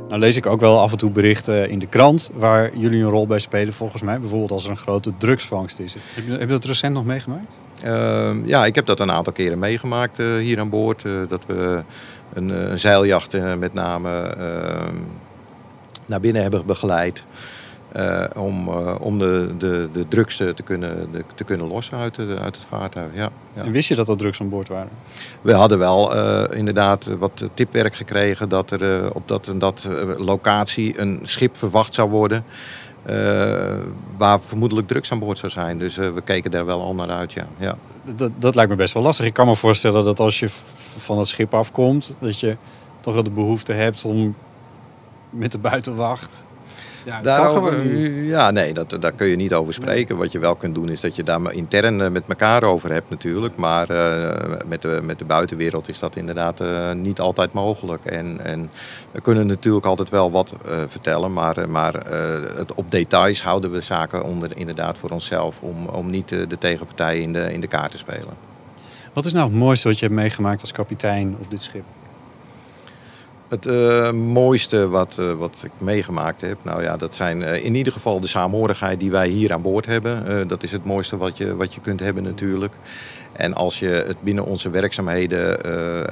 Nou 0.08 0.20
lees 0.20 0.36
ik 0.36 0.46
ook 0.46 0.60
wel 0.60 0.80
af 0.80 0.92
en 0.92 0.98
toe 0.98 1.10
berichten 1.10 1.70
in 1.70 1.78
de 1.78 1.86
krant 1.86 2.30
waar 2.34 2.76
jullie 2.76 3.02
een 3.02 3.10
rol 3.10 3.26
bij 3.26 3.38
spelen 3.38 3.74
volgens 3.74 4.02
mij. 4.02 4.20
Bijvoorbeeld 4.20 4.50
als 4.50 4.64
er 4.64 4.70
een 4.70 4.76
grote 4.76 5.12
drugsvangst 5.18 5.78
is. 5.78 5.96
Heb 6.14 6.26
je, 6.26 6.30
heb 6.30 6.40
je 6.40 6.46
dat 6.46 6.64
recent 6.64 6.94
nog 6.94 7.04
meegemaakt? 7.04 7.58
Uh, 7.84 8.46
ja, 8.46 8.64
ik 8.64 8.74
heb 8.74 8.86
dat 8.86 9.00
een 9.00 9.10
aantal 9.10 9.32
keren 9.32 9.58
meegemaakt 9.58 10.18
uh, 10.18 10.36
hier 10.36 10.60
aan 10.60 10.68
boord. 10.68 11.04
Uh, 11.04 11.20
dat 11.28 11.46
we 11.46 11.82
een, 12.32 12.50
eh, 12.50 12.70
een 12.70 12.78
zeiljacht 12.78 13.56
met 13.58 13.74
name 13.74 14.20
ehm, 14.20 14.96
naar 16.06 16.20
binnen 16.20 16.42
hebben 16.42 16.66
begeleid. 16.66 17.22
Uh, 17.96 18.24
om, 18.36 18.68
uh, 18.68 18.94
om 19.00 19.18
de, 19.18 19.54
de, 19.58 19.88
de 19.92 20.08
drugs 20.08 20.36
te 20.36 20.62
kunnen, 20.64 21.12
de, 21.12 21.24
te 21.34 21.44
kunnen 21.44 21.66
lossen 21.66 21.98
uit, 21.98 22.14
de, 22.14 22.38
uit 22.40 22.56
het 22.56 22.64
vaartuig. 22.68 23.14
Ja, 23.14 23.30
ja, 23.54 23.62
En 23.62 23.72
wist 23.72 23.88
je 23.88 23.94
dat 23.94 24.08
er 24.08 24.16
drugs 24.16 24.40
aan 24.40 24.48
boord 24.48 24.68
waren? 24.68 24.88
We 25.40 25.52
hadden 25.52 25.78
wel 25.78 26.16
uh, 26.16 26.44
inderdaad 26.58 27.04
wat 27.18 27.44
tipwerk 27.54 27.94
gekregen 27.94 28.48
dat 28.48 28.70
er 28.70 29.14
op 29.14 29.28
dat 29.28 29.48
en 29.48 29.58
dat 29.58 29.88
locatie 30.16 31.00
een 31.00 31.20
schip 31.22 31.56
verwacht 31.56 31.94
zou 31.94 32.10
worden. 32.10 32.44
waar 34.16 34.40
vermoedelijk 34.40 34.88
drugs 34.88 35.12
aan 35.12 35.18
boord 35.18 35.38
zou 35.38 35.52
zijn. 35.52 35.78
Dus 35.78 35.96
we 35.96 36.22
keken 36.24 36.50
daar 36.50 36.66
wel 36.66 36.82
al 36.82 36.94
naar 36.94 37.10
uit, 37.10 37.32
ja. 37.32 37.46
ja. 37.58 37.76
Dat, 38.16 38.30
dat 38.38 38.54
lijkt 38.54 38.70
me 38.70 38.76
best 38.76 38.94
wel 38.94 39.02
lastig. 39.02 39.26
Ik 39.26 39.34
kan 39.34 39.46
me 39.46 39.56
voorstellen 39.56 40.04
dat 40.04 40.20
als 40.20 40.38
je 40.38 40.48
van 40.96 41.18
het 41.18 41.28
schip 41.28 41.54
afkomt, 41.54 42.16
dat 42.20 42.40
je 42.40 42.56
toch 43.00 43.14
wel 43.14 43.22
de 43.22 43.30
behoefte 43.30 43.72
hebt 43.72 44.04
om 44.04 44.34
met 45.30 45.52
de 45.52 45.58
buitenwacht 45.58 46.46
ja, 47.08 47.20
Daarover, 47.20 47.86
ja, 48.24 48.50
nee, 48.50 48.72
dat, 48.72 48.96
daar 49.00 49.12
kun 49.12 49.26
je 49.26 49.36
niet 49.36 49.54
over 49.54 49.72
spreken. 49.74 50.16
Wat 50.16 50.32
je 50.32 50.38
wel 50.38 50.56
kunt 50.56 50.74
doen 50.74 50.88
is 50.88 51.00
dat 51.00 51.16
je 51.16 51.22
daar 51.22 51.52
intern 51.52 52.00
eh, 52.00 52.10
met 52.10 52.22
elkaar 52.28 52.62
over 52.62 52.92
hebt 52.92 53.10
natuurlijk. 53.10 53.56
Maar 53.56 53.90
uh, 53.90 54.28
met, 54.66 54.82
de, 54.82 55.00
met 55.02 55.18
de 55.18 55.24
buitenwereld 55.24 55.88
is 55.88 55.98
dat 55.98 56.16
inderdaad 56.16 56.60
uh, 56.60 56.92
niet 56.92 57.20
altijd 57.20 57.52
mogelijk. 57.52 58.04
En, 58.04 58.44
en 58.44 58.70
we 59.10 59.20
kunnen 59.20 59.46
natuurlijk 59.46 59.86
altijd 59.86 60.10
wel 60.10 60.30
wat 60.30 60.54
uh, 60.66 60.72
vertellen. 60.88 61.32
Maar, 61.32 61.70
maar 61.70 61.94
het, 62.56 62.74
op 62.74 62.90
details 62.90 63.42
houden 63.42 63.70
we 63.70 63.80
zaken 63.80 64.24
onder, 64.24 64.50
inderdaad 64.56 64.98
voor 64.98 65.10
onszelf. 65.10 65.56
Om, 65.60 65.86
om 65.86 66.10
niet 66.10 66.28
de 66.28 66.58
tegenpartij 66.58 67.20
in 67.20 67.32
de, 67.32 67.52
in 67.52 67.60
de 67.60 67.66
kaart 67.66 67.90
te 67.90 67.98
spelen. 67.98 68.34
Wat 69.12 69.24
is 69.24 69.32
nou 69.32 69.48
het 69.48 69.58
mooiste 69.58 69.88
wat 69.88 69.98
je 69.98 70.04
hebt 70.04 70.18
meegemaakt 70.18 70.60
als 70.60 70.72
kapitein 70.72 71.36
op 71.40 71.50
dit 71.50 71.62
schip? 71.62 71.84
Het 73.48 73.66
uh, 73.66 74.12
mooiste 74.12 74.88
wat, 74.88 75.16
uh, 75.20 75.32
wat 75.32 75.60
ik 75.64 75.70
meegemaakt 75.78 76.40
heb, 76.40 76.64
nou 76.64 76.82
ja, 76.82 76.96
dat 76.96 77.14
zijn 77.14 77.40
uh, 77.40 77.64
in 77.64 77.74
ieder 77.74 77.92
geval 77.92 78.20
de 78.20 78.26
saamhorigheid 78.26 79.00
die 79.00 79.10
wij 79.10 79.28
hier 79.28 79.52
aan 79.52 79.62
boord 79.62 79.86
hebben. 79.86 80.48
dat 80.48 80.62
is 80.62 80.72
het 80.72 80.84
mooiste 80.84 81.16
wat 81.16 81.36
je, 81.36 81.56
wat 81.56 81.74
je 81.74 81.80
kunt 81.80 82.00
hebben 82.00 82.22
natuurlijk. 82.22 82.74
En 83.32 83.54
als 83.54 83.78
je 83.78 83.86
het 83.88 84.22
binnen 84.22 84.44
onze 84.44 84.70
werkzaamheden 84.70 85.58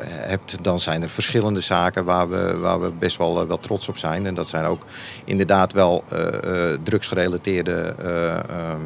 hebt, 0.09 0.64
dan 0.64 0.81
zijn 0.81 1.03
er 1.03 1.09
verschillende 1.09 1.61
zaken 1.61 2.05
waar 2.05 2.29
we, 2.29 2.57
waar 2.57 2.81
we 2.81 2.90
best 2.99 3.16
wel, 3.16 3.46
wel 3.46 3.59
trots 3.59 3.88
op 3.88 3.96
zijn. 3.96 4.27
En 4.27 4.35
dat 4.35 4.49
zijn 4.49 4.64
ook 4.64 4.83
inderdaad 5.25 5.72
wel 5.72 6.05
drugsgerelateerde 6.83 7.94
ehm, 7.99 8.81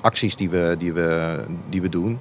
acties 0.00 0.36
die 0.36 0.50
we, 0.50 0.76
die 0.78 0.92
we, 0.92 1.40
die 1.68 1.82
we 1.82 1.88
doen. 1.88 2.20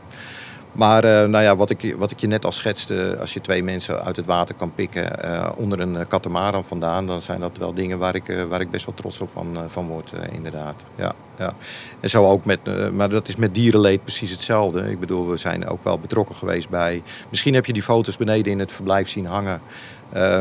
Maar 0.72 1.06
uh, 1.06 1.12
nou 1.12 1.44
ja, 1.44 1.56
wat, 1.56 1.70
ik, 1.70 1.96
wat 1.98 2.12
ik 2.12 2.20
je 2.20 2.28
net 2.28 2.46
al 2.46 2.52
schetste, 2.52 3.18
als 3.20 3.34
je 3.34 3.42
twee 3.42 3.64
mensen 3.64 4.04
uit 4.04 4.16
het 4.16 4.26
water 4.26 4.56
kan 4.56 4.74
pikken 4.76 5.26
uh, 5.26 5.50
onder 5.56 5.80
een 5.80 6.08
katamaran 6.08 6.64
vandaan, 6.64 7.08
dan 7.08 7.22
zijn 7.22 7.40
dat 7.40 7.58
wel 7.58 7.74
dingen 7.74 7.98
waar 7.98 8.16
ik, 8.16 8.46
waar 8.50 8.62
ik 8.62 8.72
best 8.72 8.86
wel 8.86 8.96
trots 8.96 9.22
op 9.22 9.30
van, 9.30 9.58
van 9.68 9.88
word, 9.88 10.14
inderdaad. 10.32 10.84
Ja, 10.96 11.12
ja. 11.38 11.54
En 12.00 12.10
zo 12.10 12.26
ook 12.26 12.46
met, 12.46 12.60
maar 12.94 13.10
dat 13.10 13.28
is 13.28 13.36
met 13.36 13.56
dierenleed 13.56 14.04
precies 14.04 14.32
hetzelfde. 14.32 14.92
Ik 14.92 15.00
bedoel, 15.00 15.30
we 15.30 15.38
zijn 15.38 15.68
ook 15.68 15.84
wel 15.84 16.00
betrokken 16.00 16.36
geweest 16.36 16.70
bij. 16.70 17.02
Misschien 17.30 17.54
heb 17.54 17.66
je 17.66 17.74
die 17.74 17.84
foto's 17.84 18.18
beneden 18.18 18.52
in 18.52 18.60
het 18.60 18.72
verblijf 18.72 19.10
zien 19.10 19.26
hangen. 19.26 19.62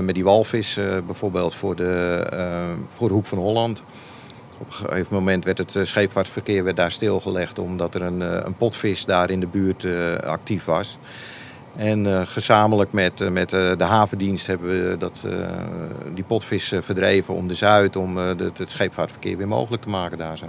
met 0.03 0.14
die 0.14 0.25
walvis 0.25 0.79
bijvoorbeeld 1.07 1.55
voor 1.55 1.77
de, 1.77 2.75
voor 2.87 3.09
de 3.09 3.14
Hoek 3.14 3.27
van 3.27 3.38
Holland. 3.38 3.83
Op 4.59 4.66
een 4.66 4.73
gegeven 4.73 5.14
moment 5.14 5.44
werd 5.44 5.59
het 5.59 5.77
eh, 5.77 5.85
scheepvaartverkeer 5.85 6.64
werd 6.64 6.77
daar 6.77 6.90
stilgelegd 6.90 7.59
omdat 7.59 7.94
er 7.94 8.03
een, 8.03 8.23
eh, 8.23 8.40
een 8.44 8.55
potvis 8.55 9.05
daar 9.05 9.31
in 9.31 9.40
de 9.40 9.47
buurt 9.47 9.85
uh, 9.85 10.14
actief 10.14 10.64
was. 10.64 10.99
En 11.77 12.05
uh, 12.05 12.21
gezamenlijk 12.25 12.92
met, 12.92 13.31
met 13.33 13.53
uh, 13.53 13.77
de 13.77 13.85
havendienst 13.85 14.47
hebben 14.47 14.90
we 14.90 14.97
dat, 14.97 15.25
uh, 15.27 15.33
die 16.14 16.25
potvis 16.25 16.73
verdreven 16.81 17.35
om 17.35 17.49
de 17.49 17.55
Zuid, 17.55 17.97
om 17.97 18.14
de, 18.14 18.51
het 18.55 18.71
scheepvaartverkeer 18.71 19.37
weer 19.37 19.49
mogelijk 19.49 19.83
te 19.83 19.88
maken 19.88 20.18
daar 20.18 20.38
zo. 20.38 20.47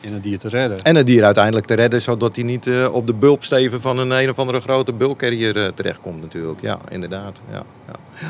En 0.00 0.12
het 0.12 0.22
dier 0.22 0.38
te 0.38 0.48
redden. 0.48 0.82
En 0.82 0.96
het 0.96 1.06
dier 1.06 1.24
uiteindelijk 1.24 1.66
te 1.66 1.74
redden, 1.74 2.02
zodat 2.02 2.36
hij 2.36 2.44
niet 2.44 2.70
op 2.92 3.06
de 3.06 3.14
bulpsteven 3.14 3.80
van 3.80 3.98
een 3.98 4.10
een 4.10 4.30
of 4.30 4.38
andere 4.38 4.60
grote 4.60 4.92
bulkcarrier 4.92 5.74
terechtkomt 5.74 6.20
natuurlijk. 6.20 6.60
Ja, 6.60 6.78
inderdaad. 6.88 7.40
Ja, 7.50 7.62
ja. 7.86 7.94
ja. 8.20 8.28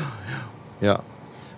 ja. 0.77 0.99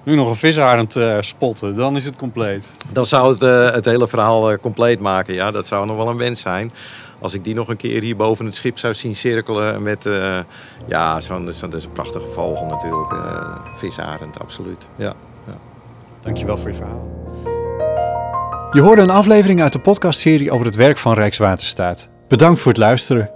Nu 0.06 0.16
nog 0.16 0.30
een 0.30 0.36
visarend 0.36 0.96
uh, 0.96 1.18
spotten, 1.20 1.76
dan 1.76 1.96
is 1.96 2.06
het 2.06 2.16
compleet. 2.16 2.78
Dan 2.92 3.06
zou 3.06 3.32
het 3.32 3.44
uh, 3.44 3.72
het 3.72 3.86
hele 3.86 4.08
verhaal 4.08 4.52
uh, 4.52 4.58
compleet 4.58 5.00
maken. 5.00 5.34
Ja, 5.34 5.52
dat 5.52 5.66
zou 5.66 5.86
nog 5.86 5.96
wel 5.96 6.10
een 6.10 6.18
wens 6.18 6.42
zijn. 6.42 6.72
Als 7.20 7.34
ik 7.34 7.44
die 7.44 7.56
nog 7.56 7.68
een 7.68 7.78
keer 7.78 8.02
hier 8.02 8.16
boven 8.16 8.46
het 8.46 8.56
schip 8.56 8.80
zou 8.80 8.94
zien 8.94 9.16
cirkelen 9.16 9.84
met... 9.84 10.10
ja, 10.88 11.22
zo'n 11.22 11.54
zo, 11.54 11.68
dat 11.68 11.80
is 11.80 11.86
een 11.86 11.92
prachtige 11.92 12.28
vogel 12.28 12.66
natuurlijk. 12.66 13.14
visarend, 13.78 14.40
absoluut. 14.40 14.88
Ja, 14.96 15.14
ja. 15.48 15.58
Dankjewel 16.22 16.58
voor 16.58 16.70
je 16.70 16.76
verhaal. 16.76 17.14
Je 18.72 18.82
hoorde 18.82 19.02
een 19.02 19.10
aflevering 19.10 19.62
uit 19.62 19.74
de 19.74 19.80
podcastserie 19.80 20.52
over 20.52 20.66
het 20.66 20.76
werk 20.76 20.98
van 20.98 21.14
Rijkswaterstaat. 21.14 22.10
Bedankt 22.28 22.60
voor 22.60 22.72
het 22.72 22.82
luisteren. 22.82 23.35